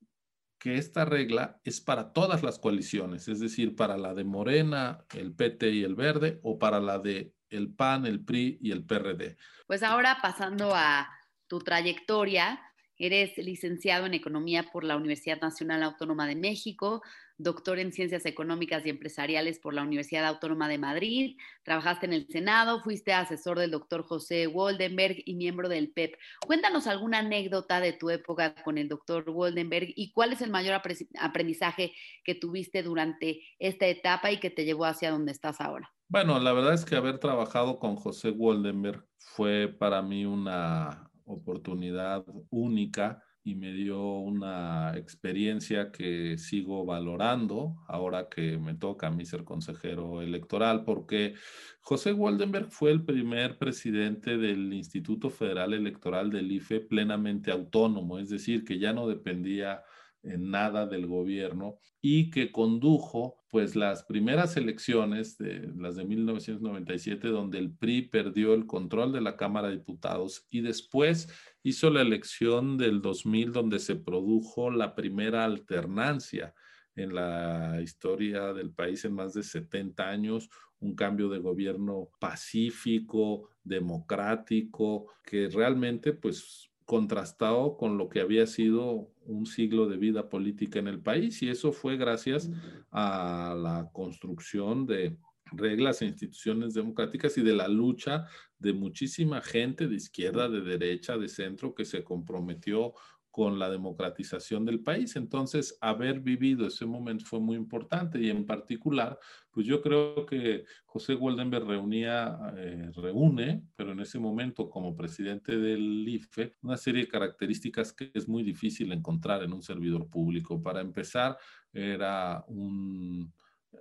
que 0.59 0.75
esta 0.75 1.05
regla 1.05 1.61
es 1.63 1.79
para 1.79 2.11
todas 2.11 2.43
las 2.43 2.59
coaliciones, 2.59 3.29
es 3.29 3.39
decir, 3.39 3.77
para 3.77 3.95
la 3.97 4.13
de 4.13 4.25
Morena, 4.25 5.05
el 5.15 5.33
PT 5.33 5.71
y 5.71 5.83
el 5.83 5.95
Verde, 5.95 6.41
o 6.43 6.59
para 6.59 6.81
la 6.81 6.99
de 6.99 7.33
el 7.49 7.73
PAN, 7.73 8.05
el 8.05 8.25
PRI 8.25 8.59
y 8.61 8.71
el 8.71 8.83
PRD. 8.83 9.37
Pues 9.65 9.81
ahora 9.81 10.17
pasando 10.21 10.73
a 10.75 11.09
tu 11.47 11.59
trayectoria, 11.59 12.59
Eres 13.01 13.37
licenciado 13.37 14.05
en 14.05 14.13
Economía 14.13 14.63
por 14.73 14.83
la 14.83 14.97
Universidad 14.97 15.39
Nacional 15.39 15.83
Autónoma 15.83 16.27
de 16.27 16.35
México, 16.35 17.01
doctor 17.37 17.79
en 17.79 17.93
Ciencias 17.93 18.25
Económicas 18.25 18.85
y 18.85 18.89
Empresariales 18.89 19.57
por 19.57 19.73
la 19.73 19.83
Universidad 19.83 20.25
Autónoma 20.25 20.67
de 20.67 20.77
Madrid, 20.77 21.37
trabajaste 21.63 22.07
en 22.07 22.13
el 22.13 22.27
Senado, 22.27 22.81
fuiste 22.83 23.13
asesor 23.13 23.57
del 23.57 23.71
doctor 23.71 24.03
José 24.03 24.47
Woldenberg 24.47 25.15
y 25.25 25.35
miembro 25.35 25.69
del 25.69 25.93
PEP. 25.93 26.15
Cuéntanos 26.45 26.87
alguna 26.87 27.19
anécdota 27.19 27.79
de 27.79 27.93
tu 27.93 28.09
época 28.09 28.53
con 28.65 28.77
el 28.77 28.89
doctor 28.89 29.31
Woldenberg 29.31 29.93
y 29.95 30.11
cuál 30.11 30.33
es 30.33 30.41
el 30.41 30.51
mayor 30.51 30.81
aprendizaje 31.19 31.93
que 32.25 32.35
tuviste 32.35 32.83
durante 32.83 33.41
esta 33.59 33.87
etapa 33.87 34.29
y 34.29 34.41
que 34.41 34.49
te 34.49 34.65
llevó 34.65 34.83
hacia 34.83 35.11
donde 35.11 35.31
estás 35.31 35.61
ahora. 35.61 35.89
Bueno, 36.09 36.37
la 36.39 36.51
verdad 36.51 36.73
es 36.73 36.83
que 36.83 36.97
haber 36.97 37.19
trabajado 37.19 37.79
con 37.79 37.95
José 37.95 38.31
Woldenberg 38.31 39.05
fue 39.19 39.69
para 39.69 40.01
mí 40.01 40.25
una 40.25 41.08
oportunidad 41.29 42.25
única 42.49 43.23
y 43.43 43.55
me 43.55 43.71
dio 43.71 44.19
una 44.19 44.93
experiencia 44.97 45.91
que 45.91 46.37
sigo 46.37 46.85
valorando 46.85 47.77
ahora 47.87 48.27
que 48.29 48.57
me 48.57 48.75
toca 48.75 49.07
a 49.07 49.11
mí 49.11 49.25
ser 49.25 49.43
consejero 49.43 50.21
electoral, 50.21 50.83
porque 50.83 51.35
José 51.81 52.13
Waldenberg 52.13 52.69
fue 52.69 52.91
el 52.91 53.03
primer 53.03 53.57
presidente 53.57 54.37
del 54.37 54.73
Instituto 54.73 55.29
Federal 55.29 55.73
Electoral 55.73 56.29
del 56.29 56.51
IFE 56.51 56.81
plenamente 56.81 57.51
autónomo, 57.51 58.19
es 58.19 58.29
decir, 58.29 58.65
que 58.65 58.77
ya 58.77 58.93
no 58.93 59.07
dependía 59.07 59.83
en 60.23 60.51
nada 60.51 60.85
del 60.85 61.07
gobierno 61.07 61.77
y 62.01 62.29
que 62.29 62.51
condujo 62.51 63.37
pues 63.49 63.75
las 63.75 64.03
primeras 64.03 64.57
elecciones, 64.57 65.37
de, 65.37 65.71
las 65.75 65.95
de 65.95 66.05
1997, 66.05 67.29
donde 67.29 67.57
el 67.57 67.71
PRI 67.71 68.03
perdió 68.03 68.53
el 68.53 68.67
control 68.67 69.11
de 69.11 69.21
la 69.21 69.37
Cámara 69.37 69.69
de 69.69 69.77
Diputados 69.77 70.45
y 70.51 70.61
después 70.61 71.29
hizo 71.63 71.89
la 71.89 72.01
elección 72.01 72.77
del 72.77 73.01
2000 73.01 73.51
donde 73.51 73.79
se 73.79 73.95
produjo 73.95 74.69
la 74.69 74.93
primera 74.93 75.45
alternancia 75.45 76.53
en 76.95 77.15
la 77.15 77.79
historia 77.81 78.53
del 78.53 78.71
país 78.71 79.05
en 79.05 79.13
más 79.13 79.33
de 79.33 79.43
70 79.43 80.07
años, 80.07 80.49
un 80.79 80.95
cambio 80.95 81.29
de 81.29 81.39
gobierno 81.39 82.09
pacífico, 82.19 83.49
democrático, 83.63 85.07
que 85.23 85.47
realmente 85.49 86.13
pues 86.13 86.69
contrastado 86.85 87.77
con 87.77 87.97
lo 87.97 88.09
que 88.09 88.19
había 88.19 88.47
sido 88.47 89.11
un 89.29 89.45
siglo 89.45 89.87
de 89.87 89.97
vida 89.97 90.27
política 90.27 90.79
en 90.79 90.87
el 90.87 90.99
país 91.01 91.41
y 91.41 91.49
eso 91.49 91.71
fue 91.71 91.97
gracias 91.97 92.49
a 92.91 93.55
la 93.57 93.89
construcción 93.93 94.85
de 94.85 95.17
reglas 95.51 96.01
e 96.01 96.05
instituciones 96.05 96.73
democráticas 96.73 97.37
y 97.37 97.41
de 97.41 97.53
la 97.53 97.67
lucha 97.67 98.25
de 98.57 98.73
muchísima 98.73 99.41
gente 99.41 99.87
de 99.87 99.95
izquierda, 99.95 100.49
de 100.49 100.61
derecha, 100.61 101.17
de 101.17 101.27
centro 101.27 101.73
que 101.73 101.85
se 101.85 102.03
comprometió 102.03 102.93
con 103.31 103.59
la 103.59 103.69
democratización 103.69 104.65
del 104.65 104.81
país. 104.81 105.15
Entonces, 105.15 105.77
haber 105.81 106.19
vivido 106.19 106.67
ese 106.67 106.85
momento 106.85 107.25
fue 107.25 107.39
muy 107.39 107.57
importante 107.57 108.19
y 108.19 108.29
en 108.29 108.45
particular, 108.45 109.19
pues 109.51 109.65
yo 109.65 109.81
creo 109.81 110.25
que 110.25 110.65
José 110.85 111.15
Goldenberg 111.15 111.67
reunía, 111.67 112.37
eh, 112.57 112.91
reúne, 112.95 113.63
pero 113.75 113.91
en 113.91 113.99
ese 113.99 114.19
momento 114.19 114.69
como 114.69 114.95
presidente 114.95 115.57
del 115.57 116.07
IFE, 116.07 116.55
una 116.61 116.77
serie 116.77 117.03
de 117.03 117.09
características 117.09 117.93
que 117.93 118.11
es 118.13 118.27
muy 118.27 118.43
difícil 118.43 118.91
encontrar 118.91 119.43
en 119.43 119.53
un 119.53 119.61
servidor 119.61 120.09
público. 120.09 120.61
Para 120.61 120.81
empezar, 120.81 121.37
era 121.71 122.43
un 122.47 123.31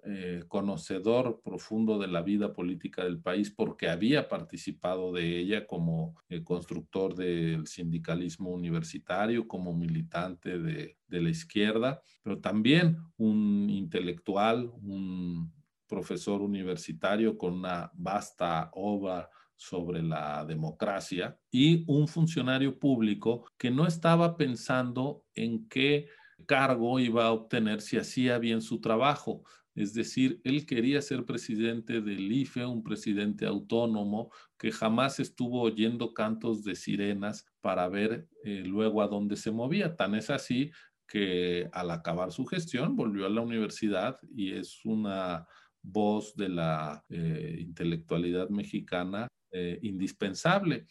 eh, 0.04 0.44
conocedor 0.48 1.40
profundo 1.42 1.98
de 1.98 2.08
la 2.08 2.22
vida 2.22 2.52
política 2.52 3.04
del 3.04 3.20
país 3.20 3.50
porque 3.50 3.88
había 3.88 4.28
participado 4.28 5.12
de 5.12 5.38
ella 5.38 5.66
como 5.66 6.14
eh, 6.28 6.44
constructor 6.44 7.14
del 7.14 7.66
sindicalismo 7.66 8.50
universitario, 8.50 9.48
como 9.48 9.74
militante 9.74 10.58
de, 10.58 10.98
de 11.06 11.20
la 11.22 11.30
izquierda, 11.30 12.02
pero 12.22 12.38
también 12.38 12.98
un 13.16 13.70
intelectual, 13.70 14.70
un 14.82 15.52
profesor 15.86 16.42
universitario 16.42 17.38
con 17.38 17.54
una 17.54 17.90
vasta 17.94 18.70
obra 18.74 19.30
sobre 19.56 20.02
la 20.02 20.44
democracia 20.44 21.36
y 21.50 21.84
un 21.88 22.06
funcionario 22.06 22.78
público 22.78 23.50
que 23.56 23.70
no 23.70 23.86
estaba 23.86 24.36
pensando 24.36 25.24
en 25.34 25.66
qué 25.68 26.08
cargo 26.46 27.00
iba 27.00 27.26
a 27.26 27.32
obtener 27.32 27.80
si 27.80 27.96
hacía 27.96 28.38
bien 28.38 28.62
su 28.62 28.80
trabajo, 28.80 29.42
Es 29.78 29.94
decir, 29.94 30.40
él 30.42 30.66
quería 30.66 31.00
ser 31.00 31.24
presidente 31.24 32.00
del 32.00 32.32
IFE, 32.32 32.66
un 32.66 32.82
presidente 32.82 33.46
autónomo 33.46 34.32
que 34.58 34.72
jamás 34.72 35.20
estuvo 35.20 35.62
oyendo 35.62 36.12
cantos 36.12 36.64
de 36.64 36.74
sirenas 36.74 37.46
para 37.60 37.88
ver 37.88 38.28
eh, 38.42 38.64
luego 38.66 39.02
a 39.02 39.06
dónde 39.06 39.36
se 39.36 39.52
movía. 39.52 39.94
Tan 39.94 40.16
es 40.16 40.30
así 40.30 40.72
que 41.06 41.68
al 41.72 41.92
acabar 41.92 42.32
su 42.32 42.44
gestión 42.44 42.96
volvió 42.96 43.26
a 43.26 43.28
la 43.28 43.40
universidad 43.40 44.18
y 44.34 44.50
es 44.50 44.84
una 44.84 45.46
voz 45.80 46.34
de 46.34 46.48
la 46.48 47.04
eh, 47.08 47.58
intelectualidad 47.60 48.48
mexicana 48.48 49.28
eh, 49.52 49.78
indispensable. 49.82 50.86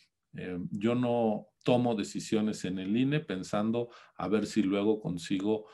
Yo 0.69 0.93
no 0.93 1.47
tomo 1.63 1.95
decisiones 1.95 2.63
en 2.63 2.77
el 2.77 2.95
INE 2.95 3.21
pensando 3.21 3.89
a 4.15 4.27
ver 4.27 4.45
si 4.45 4.61
luego 4.61 4.99
consigo 5.01 5.65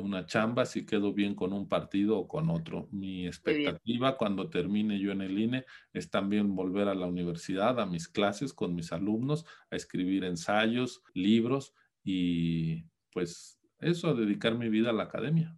una 0.00 0.26
chamba, 0.26 0.64
si 0.66 0.84
quedo 0.84 1.12
bien 1.12 1.34
con 1.34 1.52
un 1.52 1.68
partido 1.68 2.18
o 2.18 2.28
con 2.28 2.50
otro. 2.50 2.88
Mi 2.90 3.26
expectativa 3.26 4.16
cuando 4.16 4.50
termine 4.50 4.98
yo 4.98 5.12
en 5.12 5.22
el 5.22 5.38
INE 5.38 5.64
es 5.92 6.10
también 6.10 6.54
volver 6.54 6.88
a 6.88 6.94
la 6.94 7.06
universidad, 7.06 7.80
a 7.80 7.86
mis 7.86 8.08
clases 8.08 8.52
con 8.52 8.74
mis 8.74 8.92
alumnos, 8.92 9.44
a 9.70 9.76
escribir 9.76 10.24
ensayos, 10.24 11.02
libros 11.14 11.74
y 12.02 12.84
pues 13.12 13.58
eso, 13.78 14.08
a 14.08 14.14
dedicar 14.14 14.56
mi 14.56 14.68
vida 14.68 14.90
a 14.90 14.92
la 14.94 15.04
academia. 15.04 15.56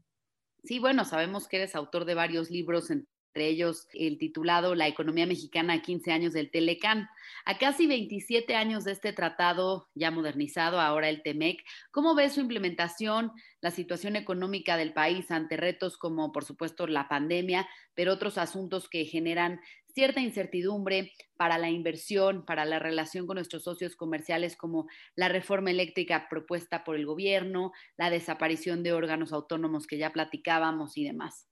Sí, 0.64 0.78
bueno, 0.78 1.04
sabemos 1.04 1.48
que 1.48 1.56
eres 1.56 1.74
autor 1.74 2.04
de 2.04 2.14
varios 2.14 2.50
libros, 2.50 2.90
entre 2.90 3.08
ellos 3.40 3.87
el 3.94 4.18
titulado 4.18 4.74
La 4.74 4.88
economía 4.88 5.27
mexicana 5.27 5.74
a 5.74 5.83
15 5.83 6.12
años 6.12 6.33
del 6.33 6.51
Telecán. 6.51 7.09
A 7.44 7.59
casi 7.59 7.87
27 7.87 8.55
años 8.55 8.85
de 8.85 8.92
este 8.92 9.12
tratado 9.12 9.88
ya 9.94 10.11
modernizado, 10.11 10.81
ahora 10.81 11.09
el 11.09 11.22
TEMEC, 11.22 11.64
¿cómo 11.90 12.14
ves 12.14 12.35
su 12.35 12.40
implementación, 12.40 13.33
la 13.61 13.70
situación 13.70 14.16
económica 14.16 14.77
del 14.77 14.92
país 14.92 15.31
ante 15.31 15.57
retos 15.57 15.98
como, 15.98 16.33
por 16.33 16.44
supuesto, 16.44 16.87
la 16.87 17.09
pandemia, 17.09 17.68
pero 17.94 18.12
otros 18.12 18.38
asuntos 18.38 18.88
que 18.88 19.05
generan 19.05 19.61
cierta 19.98 20.20
incertidumbre 20.20 21.12
para 21.37 21.59
la 21.59 21.70
inversión, 21.70 22.44
para 22.44 22.64
la 22.64 22.79
relación 22.79 23.27
con 23.27 23.35
nuestros 23.35 23.64
socios 23.64 23.96
comerciales, 23.96 24.57
como 24.57 24.87
la 25.16 25.29
reforma 25.29 25.72
eléctrica 25.72 26.29
propuesta 26.31 26.85
por 26.85 26.94
el 26.94 27.05
gobierno, 27.05 27.72
la 27.96 28.09
desaparición 28.09 28.85
de 28.85 28.92
órganos 28.92 29.33
autónomos 29.33 29.88
que 29.88 29.98
ya 29.98 30.12
platicábamos 30.12 30.96
y 30.96 31.05
demás. 31.05 31.47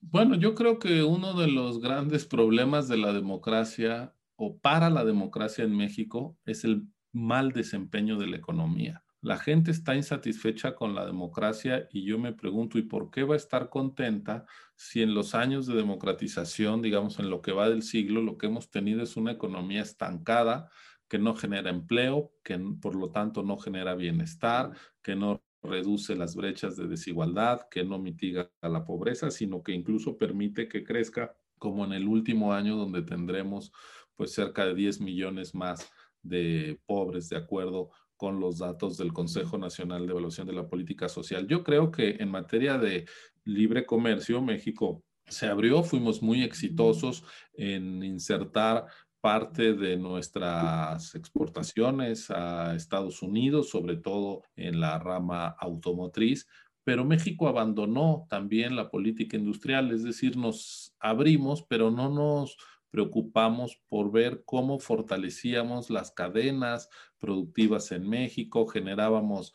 Bueno, 0.00 0.36
yo 0.36 0.54
creo 0.54 0.78
que 0.78 1.02
uno 1.02 1.34
de 1.34 1.48
los 1.48 1.80
grandes 1.80 2.26
problemas 2.26 2.88
de 2.88 2.96
la 2.96 3.12
democracia 3.12 4.14
o 4.36 4.58
para 4.58 4.90
la 4.90 5.04
democracia 5.04 5.64
en 5.64 5.76
México 5.76 6.38
es 6.44 6.64
el 6.64 6.86
mal 7.12 7.52
desempeño 7.52 8.18
de 8.18 8.26
la 8.28 8.36
economía. 8.36 9.02
La 9.22 9.38
gente 9.38 9.70
está 9.70 9.96
insatisfecha 9.96 10.74
con 10.76 10.94
la 10.94 11.04
democracia 11.06 11.88
y 11.90 12.04
yo 12.04 12.18
me 12.18 12.32
pregunto, 12.32 12.78
¿y 12.78 12.82
por 12.82 13.10
qué 13.10 13.24
va 13.24 13.34
a 13.34 13.38
estar 13.38 13.70
contenta 13.70 14.44
si 14.76 15.02
en 15.02 15.14
los 15.14 15.34
años 15.34 15.66
de 15.66 15.74
democratización, 15.74 16.82
digamos 16.82 17.18
en 17.18 17.30
lo 17.30 17.42
que 17.42 17.52
va 17.52 17.68
del 17.68 17.82
siglo, 17.82 18.22
lo 18.22 18.36
que 18.38 18.46
hemos 18.46 18.70
tenido 18.70 19.02
es 19.02 19.16
una 19.16 19.32
economía 19.32 19.82
estancada 19.82 20.70
que 21.08 21.18
no 21.18 21.34
genera 21.34 21.70
empleo, 21.70 22.32
que 22.44 22.58
por 22.80 22.94
lo 22.94 23.10
tanto 23.10 23.42
no 23.42 23.56
genera 23.56 23.94
bienestar, 23.94 24.72
que 25.02 25.16
no 25.16 25.42
reduce 25.66 26.14
las 26.16 26.34
brechas 26.34 26.76
de 26.76 26.86
desigualdad, 26.86 27.68
que 27.70 27.84
no 27.84 27.98
mitiga 27.98 28.50
la 28.62 28.84
pobreza, 28.84 29.30
sino 29.30 29.62
que 29.62 29.72
incluso 29.72 30.16
permite 30.16 30.68
que 30.68 30.84
crezca 30.84 31.36
como 31.58 31.84
en 31.84 31.92
el 31.92 32.06
último 32.06 32.52
año 32.52 32.76
donde 32.76 33.02
tendremos 33.02 33.72
pues 34.14 34.32
cerca 34.32 34.64
de 34.66 34.74
10 34.74 35.00
millones 35.00 35.54
más 35.54 35.90
de 36.22 36.80
pobres 36.86 37.28
de 37.28 37.36
acuerdo 37.36 37.90
con 38.16 38.40
los 38.40 38.58
datos 38.58 38.96
del 38.96 39.12
Consejo 39.12 39.58
Nacional 39.58 40.06
de 40.06 40.12
Evaluación 40.12 40.46
de 40.46 40.54
la 40.54 40.68
Política 40.68 41.08
Social. 41.08 41.46
Yo 41.46 41.62
creo 41.62 41.90
que 41.90 42.16
en 42.18 42.30
materia 42.30 42.78
de 42.78 43.06
libre 43.44 43.84
comercio, 43.84 44.40
México 44.40 45.04
se 45.28 45.46
abrió, 45.46 45.82
fuimos 45.82 46.22
muy 46.22 46.42
exitosos 46.42 47.24
en 47.54 48.02
insertar 48.02 48.86
parte 49.20 49.74
de 49.74 49.96
nuestras 49.96 51.14
exportaciones 51.14 52.30
a 52.30 52.74
Estados 52.74 53.22
Unidos, 53.22 53.70
sobre 53.70 53.96
todo 53.96 54.42
en 54.54 54.80
la 54.80 54.98
rama 54.98 55.48
automotriz, 55.58 56.46
pero 56.84 57.04
México 57.04 57.48
abandonó 57.48 58.26
también 58.28 58.76
la 58.76 58.90
política 58.90 59.36
industrial, 59.36 59.90
es 59.90 60.04
decir, 60.04 60.36
nos 60.36 60.94
abrimos, 61.00 61.64
pero 61.64 61.90
no 61.90 62.08
nos 62.10 62.56
preocupamos 62.90 63.82
por 63.88 64.12
ver 64.12 64.42
cómo 64.44 64.78
fortalecíamos 64.78 65.90
las 65.90 66.12
cadenas 66.12 66.88
productivas 67.18 67.90
en 67.92 68.08
México, 68.08 68.66
generábamos 68.66 69.52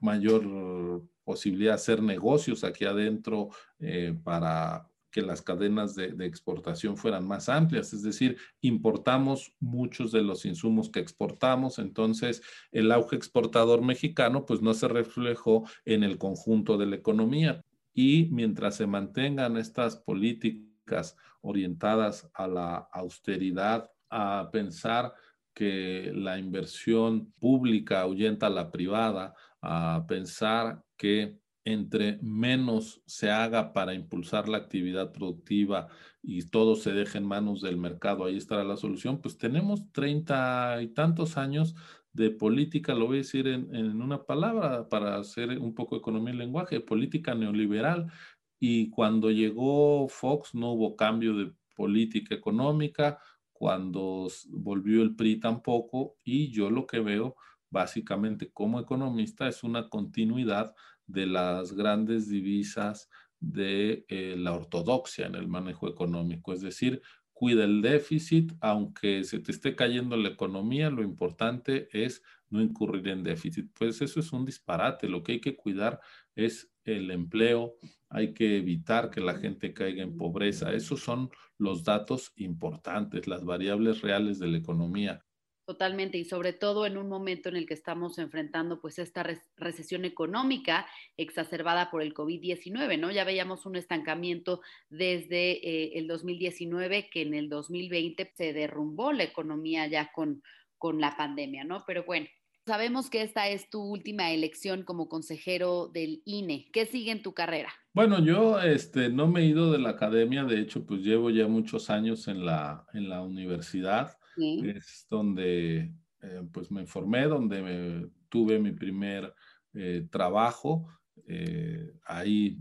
mayor 0.00 1.04
posibilidad 1.24 1.70
de 1.70 1.76
hacer 1.76 2.02
negocios 2.02 2.64
aquí 2.64 2.84
adentro 2.84 3.50
eh, 3.78 4.18
para 4.24 4.90
que 5.12 5.22
las 5.22 5.42
cadenas 5.42 5.94
de, 5.94 6.14
exportación 6.26 6.96
fueran 6.96 7.28
más 7.28 7.48
amplias, 7.48 7.92
es 7.92 8.02
decir, 8.02 8.38
importamos 8.62 9.54
muchos 9.60 10.10
de 10.10 10.22
los 10.22 10.44
insumos 10.46 10.90
que 10.90 11.00
exportamos, 11.00 11.78
entonces 11.78 12.42
el 12.72 12.90
auge 12.90 13.16
exportador 13.16 13.82
mexicano 13.82 14.46
pues 14.46 14.62
no 14.62 14.74
se 14.74 14.88
reflejó 14.88 15.68
en 15.84 16.02
el 16.02 16.18
conjunto 16.18 16.78
de 16.78 16.86
la 16.86 16.96
economía. 16.96 17.62
Y 17.94 18.28
mientras 18.32 18.76
se 18.76 18.86
mantengan 18.86 19.58
estas 19.58 19.96
políticas 19.96 21.16
orientadas 21.42 22.30
a 22.32 22.48
la 22.48 22.76
austeridad, 22.90 23.90
a 24.08 24.48
pensar 24.50 25.14
que 25.54 26.10
la 26.14 26.38
inversión 26.38 27.32
pública 27.32 28.00
ahuyenta 28.00 28.46
a 28.46 28.50
la 28.50 28.70
privada, 28.70 29.34
a 29.60 30.04
pensar 30.08 30.82
que 30.96 31.41
entre 31.64 32.18
menos 32.22 33.02
se 33.06 33.30
haga 33.30 33.72
para 33.72 33.94
impulsar 33.94 34.48
la 34.48 34.58
actividad 34.58 35.12
productiva 35.12 35.88
y 36.22 36.42
todo 36.42 36.74
se 36.76 36.92
deje 36.92 37.18
en 37.18 37.26
manos 37.26 37.60
del 37.60 37.76
mercado, 37.76 38.24
ahí 38.24 38.36
estará 38.36 38.64
la 38.64 38.76
solución, 38.76 39.20
pues 39.20 39.38
tenemos 39.38 39.90
treinta 39.92 40.80
y 40.82 40.88
tantos 40.88 41.36
años 41.36 41.74
de 42.12 42.30
política, 42.30 42.94
lo 42.94 43.06
voy 43.06 43.16
a 43.16 43.18
decir 43.18 43.48
en, 43.48 43.74
en, 43.74 44.02
una 44.02 44.24
palabra 44.24 44.88
para 44.88 45.16
hacer 45.16 45.58
un 45.58 45.74
poco 45.74 45.96
economía 45.96 46.34
y 46.34 46.36
lenguaje, 46.36 46.80
política 46.80 47.34
neoliberal, 47.34 48.12
y 48.60 48.90
cuando 48.90 49.30
llegó 49.30 50.08
Fox 50.08 50.54
no 50.54 50.72
hubo 50.72 50.94
cambio 50.94 51.34
de 51.36 51.52
política 51.74 52.34
económica, 52.34 53.18
cuando 53.52 54.28
volvió 54.50 55.02
el 55.02 55.16
PRI 55.16 55.40
tampoco, 55.40 56.16
y 56.22 56.50
yo 56.50 56.70
lo 56.70 56.86
que 56.86 57.00
veo 57.00 57.36
básicamente 57.70 58.52
como 58.52 58.78
economista 58.78 59.48
es 59.48 59.64
una 59.64 59.88
continuidad 59.88 60.74
de 61.06 61.26
las 61.26 61.72
grandes 61.72 62.28
divisas 62.28 63.08
de 63.40 64.04
eh, 64.08 64.36
la 64.38 64.52
ortodoxia 64.52 65.26
en 65.26 65.34
el 65.34 65.48
manejo 65.48 65.88
económico, 65.88 66.52
es 66.52 66.60
decir, 66.60 67.02
cuida 67.32 67.64
el 67.64 67.82
déficit, 67.82 68.52
aunque 68.60 69.24
se 69.24 69.40
te 69.40 69.50
esté 69.50 69.74
cayendo 69.74 70.16
la 70.16 70.28
economía, 70.28 70.90
lo 70.90 71.02
importante 71.02 71.88
es 71.92 72.22
no 72.50 72.62
incurrir 72.62 73.08
en 73.08 73.24
déficit. 73.24 73.68
Pues 73.76 74.00
eso 74.00 74.20
es 74.20 74.32
un 74.32 74.44
disparate, 74.44 75.08
lo 75.08 75.24
que 75.24 75.32
hay 75.32 75.40
que 75.40 75.56
cuidar 75.56 75.98
es 76.36 76.70
el 76.84 77.10
empleo, 77.10 77.78
hay 78.08 78.32
que 78.32 78.58
evitar 78.58 79.10
que 79.10 79.20
la 79.20 79.34
gente 79.34 79.74
caiga 79.74 80.04
en 80.04 80.16
pobreza. 80.16 80.72
Esos 80.72 81.00
son 81.00 81.30
los 81.58 81.82
datos 81.82 82.32
importantes, 82.36 83.26
las 83.26 83.44
variables 83.44 84.02
reales 84.02 84.38
de 84.38 84.48
la 84.48 84.58
economía. 84.58 85.24
Totalmente, 85.64 86.18
y 86.18 86.24
sobre 86.24 86.52
todo 86.52 86.86
en 86.86 86.96
un 86.96 87.08
momento 87.08 87.48
en 87.48 87.54
el 87.54 87.66
que 87.66 87.74
estamos 87.74 88.18
enfrentando 88.18 88.80
pues 88.80 88.98
esta 88.98 89.24
recesión 89.56 90.04
económica 90.04 90.86
exacerbada 91.16 91.88
por 91.88 92.02
el 92.02 92.14
COVID-19, 92.14 92.98
¿no? 92.98 93.12
Ya 93.12 93.22
veíamos 93.22 93.64
un 93.64 93.76
estancamiento 93.76 94.60
desde 94.90 95.52
eh, 95.52 95.98
el 95.98 96.08
2019 96.08 97.08
que 97.10 97.22
en 97.22 97.34
el 97.34 97.48
2020 97.48 98.32
se 98.34 98.52
derrumbó 98.52 99.12
la 99.12 99.22
economía 99.22 99.86
ya 99.86 100.10
con, 100.12 100.42
con 100.78 101.00
la 101.00 101.16
pandemia, 101.16 101.62
¿no? 101.62 101.84
Pero 101.86 102.02
bueno, 102.04 102.26
Sabemos 102.64 103.10
que 103.10 103.22
esta 103.22 103.48
es 103.48 103.68
tu 103.70 103.82
última 103.82 104.30
elección 104.30 104.84
como 104.84 105.08
consejero 105.08 105.88
del 105.88 106.22
INE. 106.24 106.68
¿Qué 106.72 106.86
sigue 106.86 107.10
en 107.10 107.20
tu 107.20 107.34
carrera? 107.34 107.70
Bueno, 107.92 108.24
yo 108.24 108.60
este, 108.60 109.08
no 109.08 109.26
me 109.26 109.40
he 109.40 109.46
ido 109.46 109.72
de 109.72 109.80
la 109.80 109.90
academia, 109.90 110.44
de 110.44 110.60
hecho, 110.60 110.86
pues 110.86 111.00
llevo 111.00 111.30
ya 111.30 111.48
muchos 111.48 111.90
años 111.90 112.28
en 112.28 112.46
la, 112.46 112.86
en 112.94 113.08
la 113.08 113.20
universidad. 113.20 114.16
Es 114.36 115.06
donde 115.10 115.92
eh, 116.22 116.42
pues 116.52 116.70
me 116.70 116.86
formé, 116.86 117.24
donde 117.24 118.08
tuve 118.28 118.58
mi 118.58 118.72
primer 118.72 119.34
eh, 119.74 120.06
trabajo. 120.10 120.88
Eh, 121.26 121.92
ahí 122.04 122.58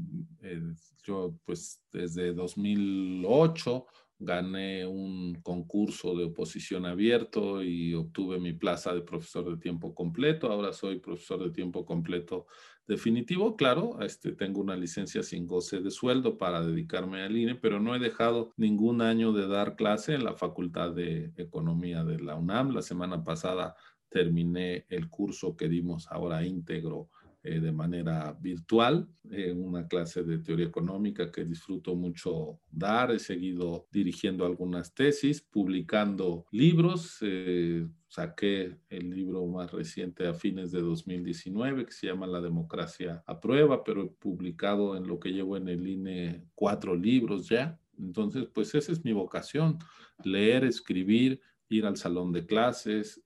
yo 1.04 1.36
pues 1.46 1.82
desde 1.92 2.34
2008 2.34 3.86
gané 4.22 4.86
un 4.86 5.34
concurso 5.42 6.16
de 6.16 6.26
oposición 6.26 6.86
abierto 6.86 7.64
y 7.64 7.96
obtuve 7.96 8.40
mi 8.40 8.54
plaza 8.54 8.94
de 8.94 9.02
profesor 9.02 9.50
de 9.50 9.58
tiempo 9.58 9.96
completo. 9.96 10.52
Ahora 10.52 10.74
soy 10.74 11.00
profesor 11.00 11.44
de 11.44 11.50
tiempo 11.50 11.86
completo 11.86 12.46
definitivo. 12.88 13.56
Claro, 13.56 14.00
este, 14.02 14.34
tengo 14.34 14.62
una 14.62 14.76
licencia 14.76 15.24
sin 15.24 15.48
goce 15.48 15.82
de 15.82 15.90
sueldo 15.90 16.38
para 16.38 16.62
dedicarme 16.62 17.24
al 17.24 17.36
INE, 17.36 17.56
pero 17.56 17.80
no 17.80 17.96
he 17.96 18.00
dejado 18.00 18.54
ningún 18.58 19.02
año 19.02 19.34
de 19.34 19.48
dar 19.48 19.76
clase 19.76 20.14
en 20.14 20.24
la 20.24 20.36
Facultad 20.36 20.94
de 20.94 21.34
Economía 21.38 22.04
de 22.04 22.20
la 22.20 22.36
UNAM. 22.36 22.76
La 22.76 22.84
semana 22.84 23.24
pasada 23.24 23.76
terminé 24.08 24.86
el 24.90 25.10
curso 25.10 25.56
que 25.56 25.68
dimos 25.68 26.08
ahora 26.10 26.46
íntegro 26.46 27.10
eh, 27.44 27.60
de 27.60 27.72
manera 27.72 28.38
virtual, 28.40 29.08
eh, 29.32 29.52
una 29.52 29.88
clase 29.88 30.22
de 30.22 30.38
teoría 30.38 30.68
económica 30.68 31.32
que 31.32 31.44
disfruto 31.44 31.96
mucho 31.96 32.60
dar. 32.70 33.10
He 33.12 33.18
seguido 33.18 33.88
dirigiendo 33.92 34.46
algunas 34.46 34.94
tesis, 34.94 35.42
publicando 35.42 36.46
libros. 36.52 37.18
Eh, 37.22 37.88
saqué 38.08 38.78
el 38.90 39.10
libro 39.10 39.48
más 39.48 39.72
reciente 39.72 40.28
a 40.28 40.36
fines 40.36 40.72
de 40.72 40.82
2019 40.82 41.88
que 41.88 41.92
se 41.92 42.06
llama 42.06 42.28
La 42.28 42.42
democracia 42.42 43.24
a 43.26 43.42
prueba, 43.42 43.84
pero 43.84 44.04
he 44.04 44.08
publicado 44.10 44.96
en 44.96 45.08
lo 45.08 45.20
que 45.20 45.34
llevo 45.34 45.58
en 45.58 45.68
el 45.68 45.88
INE 45.88 46.46
cuatro 46.54 46.96
libros 46.96 47.50
ya. 47.50 47.80
Entonces, 47.98 48.50
pues 48.54 48.76
esa 48.76 48.92
es 48.92 49.04
mi 49.04 49.14
vocación, 49.14 49.80
leer, 50.24 50.64
escribir, 50.64 51.42
ir 51.70 51.88
al 51.88 51.98
salón 51.98 52.32
de 52.34 52.46
clases, 52.46 53.24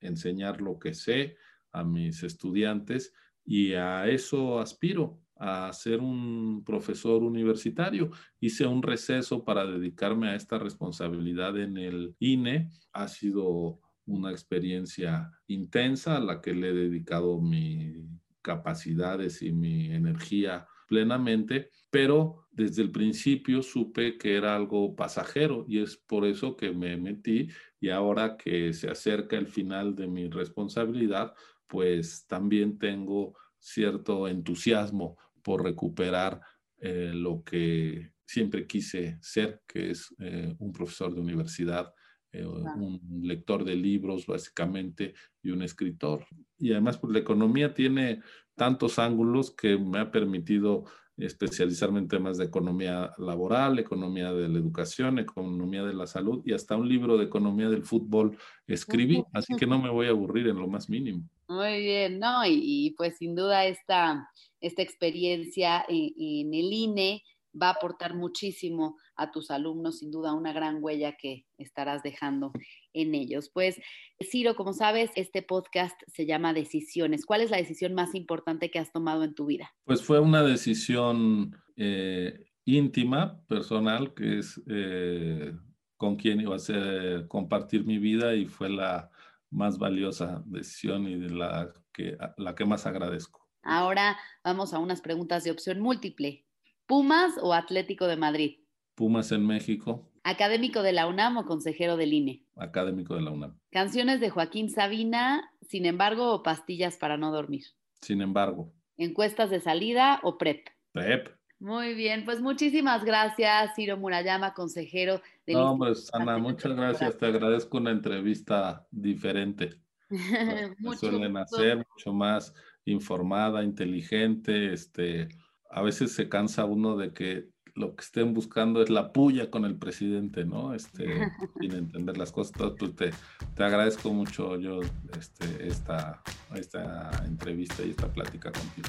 enseñar 0.00 0.60
lo 0.60 0.78
que 0.80 0.94
sé 0.94 1.36
a 1.72 1.84
mis 1.84 2.22
estudiantes 2.22 3.12
y 3.44 3.72
a 3.72 4.06
eso 4.08 4.60
aspiro, 4.60 5.18
a 5.36 5.72
ser 5.72 6.00
un 6.00 6.62
profesor 6.64 7.22
universitario. 7.22 8.10
Hice 8.38 8.66
un 8.66 8.82
receso 8.82 9.44
para 9.44 9.66
dedicarme 9.66 10.28
a 10.28 10.36
esta 10.36 10.58
responsabilidad 10.58 11.58
en 11.58 11.78
el 11.78 12.14
INE. 12.20 12.70
Ha 12.92 13.08
sido 13.08 13.80
una 14.06 14.30
experiencia 14.30 15.32
intensa 15.48 16.16
a 16.16 16.20
la 16.20 16.40
que 16.40 16.54
le 16.54 16.70
he 16.70 16.72
dedicado 16.72 17.40
mis 17.40 17.96
capacidades 18.40 19.42
y 19.42 19.52
mi 19.52 19.92
energía 19.92 20.66
plenamente, 20.86 21.70
pero 21.90 22.46
desde 22.50 22.82
el 22.82 22.90
principio 22.90 23.62
supe 23.62 24.18
que 24.18 24.36
era 24.36 24.54
algo 24.54 24.94
pasajero 24.94 25.64
y 25.66 25.80
es 25.80 25.96
por 25.96 26.26
eso 26.26 26.54
que 26.54 26.70
me 26.72 26.96
metí 26.96 27.48
y 27.80 27.88
ahora 27.88 28.36
que 28.36 28.72
se 28.74 28.90
acerca 28.90 29.38
el 29.38 29.46
final 29.46 29.94
de 29.96 30.06
mi 30.06 30.28
responsabilidad, 30.28 31.32
pues 31.72 32.26
también 32.26 32.78
tengo 32.78 33.34
cierto 33.58 34.28
entusiasmo 34.28 35.16
por 35.40 35.64
recuperar 35.64 36.38
eh, 36.76 37.12
lo 37.14 37.42
que 37.42 38.12
siempre 38.26 38.66
quise 38.66 39.16
ser, 39.22 39.62
que 39.66 39.92
es 39.92 40.14
eh, 40.18 40.54
un 40.58 40.70
profesor 40.70 41.14
de 41.14 41.22
universidad, 41.22 41.94
eh, 42.30 42.44
un 42.44 43.00
lector 43.22 43.64
de 43.64 43.74
libros 43.74 44.26
básicamente 44.26 45.14
y 45.42 45.50
un 45.50 45.62
escritor. 45.62 46.26
Y 46.58 46.72
además, 46.72 46.98
pues 46.98 47.14
la 47.14 47.20
economía 47.20 47.72
tiene 47.72 48.20
tantos 48.54 48.98
ángulos 48.98 49.50
que 49.50 49.78
me 49.78 49.98
ha 49.98 50.10
permitido 50.10 50.84
especializarme 51.16 52.00
en 52.00 52.08
temas 52.08 52.36
de 52.36 52.44
economía 52.44 53.12
laboral, 53.16 53.78
economía 53.78 54.30
de 54.34 54.46
la 54.46 54.58
educación, 54.58 55.18
economía 55.18 55.84
de 55.84 55.94
la 55.94 56.06
salud 56.06 56.42
y 56.44 56.52
hasta 56.52 56.76
un 56.76 56.86
libro 56.86 57.16
de 57.16 57.24
economía 57.24 57.70
del 57.70 57.82
fútbol 57.82 58.36
escribí, 58.66 59.24
así 59.32 59.54
que 59.56 59.66
no 59.66 59.80
me 59.80 59.88
voy 59.88 60.08
a 60.08 60.10
aburrir 60.10 60.48
en 60.48 60.58
lo 60.58 60.68
más 60.68 60.90
mínimo. 60.90 61.26
Muy 61.52 61.82
bien, 61.82 62.18
¿no? 62.18 62.46
Y, 62.46 62.94
pues 62.96 63.18
sin 63.18 63.34
duda 63.34 63.66
esta, 63.66 64.26
esta 64.62 64.80
experiencia 64.80 65.84
en, 65.86 66.54
el 66.54 66.72
INE 66.72 67.22
va 67.60 67.68
a 67.68 67.72
aportar 67.72 68.14
muchísimo 68.14 68.96
a 69.16 69.30
tus 69.30 69.50
alumnos, 69.50 69.98
sin 69.98 70.10
duda 70.10 70.32
una 70.32 70.54
gran 70.54 70.78
huella 70.82 71.14
que 71.20 71.44
estarás 71.58 72.02
dejando 72.02 72.52
en 72.94 73.14
ellos. 73.14 73.50
Pues, 73.52 73.78
Ciro, 74.22 74.56
como 74.56 74.72
sabes, 74.72 75.10
este 75.14 75.42
podcast 75.42 76.00
se 76.06 76.24
llama 76.24 76.54
Decisiones. 76.54 77.26
¿Cuál 77.26 77.42
es 77.42 77.50
la 77.50 77.58
decisión 77.58 77.92
más 77.92 78.14
importante 78.14 78.70
que 78.70 78.78
has 78.78 78.90
tomado 78.90 79.22
en 79.22 79.34
tu 79.34 79.44
vida? 79.44 79.70
Pues 79.84 80.02
fue 80.02 80.20
una 80.20 80.42
decisión 80.42 81.54
eh, 81.76 82.46
íntima, 82.64 83.44
personal, 83.46 84.14
que 84.14 84.38
es 84.38 84.58
eh, 84.68 85.52
con 85.98 86.16
quién 86.16 86.40
iba 86.40 86.56
a 86.56 86.58
ser, 86.58 87.28
compartir 87.28 87.84
mi 87.84 87.98
vida 87.98 88.34
y 88.34 88.46
fue 88.46 88.70
la 88.70 89.11
más 89.52 89.78
valiosa 89.78 90.42
decisión 90.46 91.06
y 91.06 91.16
de 91.16 91.30
la 91.30 91.72
que, 91.92 92.16
la 92.36 92.54
que 92.54 92.64
más 92.64 92.86
agradezco. 92.86 93.48
Ahora 93.62 94.18
vamos 94.42 94.74
a 94.74 94.78
unas 94.78 95.00
preguntas 95.00 95.44
de 95.44 95.52
opción 95.52 95.80
múltiple. 95.80 96.46
¿Pumas 96.86 97.34
o 97.40 97.54
Atlético 97.54 98.06
de 98.06 98.16
Madrid? 98.16 98.58
Pumas 98.94 99.30
en 99.30 99.46
México. 99.46 100.10
¿Académico 100.24 100.82
de 100.82 100.92
la 100.92 101.06
UNAM 101.06 101.38
o 101.38 101.46
consejero 101.46 101.96
del 101.96 102.12
INE? 102.12 102.44
Académico 102.56 103.14
de 103.14 103.22
la 103.22 103.30
UNAM. 103.30 103.58
Canciones 103.70 104.20
de 104.20 104.30
Joaquín 104.30 104.70
Sabina, 104.70 105.50
sin 105.62 105.86
embargo, 105.86 106.32
o 106.32 106.42
pastillas 106.42 106.96
para 106.96 107.16
no 107.16 107.32
dormir. 107.32 107.64
Sin 108.00 108.20
embargo. 108.20 108.72
¿Encuestas 108.96 109.50
de 109.50 109.60
salida 109.60 110.20
o 110.22 110.38
PREP? 110.38 110.68
PREP. 110.92 111.28
Muy 111.62 111.94
bien, 111.94 112.24
pues 112.24 112.40
muchísimas 112.40 113.04
gracias, 113.04 113.76
Ciro 113.76 113.96
Murayama, 113.96 114.52
consejero 114.52 115.22
del 115.46 115.54
No, 115.54 115.70
hombre, 115.70 115.92
Ana, 116.12 116.36
muchas 116.36 116.74
gracias. 116.74 117.16
Te 117.16 117.26
agradezco 117.26 117.76
una 117.76 117.92
entrevista 117.92 118.84
diferente. 118.90 119.78
Me 120.80 120.96
suelen 120.96 121.36
hacer 121.36 121.76
mucho 121.76 122.12
más 122.12 122.52
informada, 122.84 123.62
inteligente. 123.62 124.72
Este, 124.72 125.28
a 125.70 125.82
veces 125.82 126.12
se 126.12 126.28
cansa 126.28 126.64
uno 126.64 126.96
de 126.96 127.12
que 127.12 127.48
lo 127.76 127.94
que 127.94 128.02
estén 128.02 128.34
buscando 128.34 128.82
es 128.82 128.90
la 128.90 129.12
puya 129.12 129.48
con 129.48 129.64
el 129.64 129.78
presidente, 129.78 130.44
¿no? 130.44 130.74
Este, 130.74 131.04
sin 131.60 131.74
entender 131.76 132.18
las 132.18 132.32
cosas. 132.32 132.74
Pues 132.76 132.96
te, 132.96 133.10
te 133.54 133.62
agradezco 133.62 134.12
mucho 134.12 134.58
yo 134.58 134.80
este, 135.16 135.68
esta, 135.68 136.24
esta 136.56 137.08
entrevista 137.24 137.84
y 137.84 137.90
esta 137.90 138.12
plática 138.12 138.50
contigo. 138.50 138.88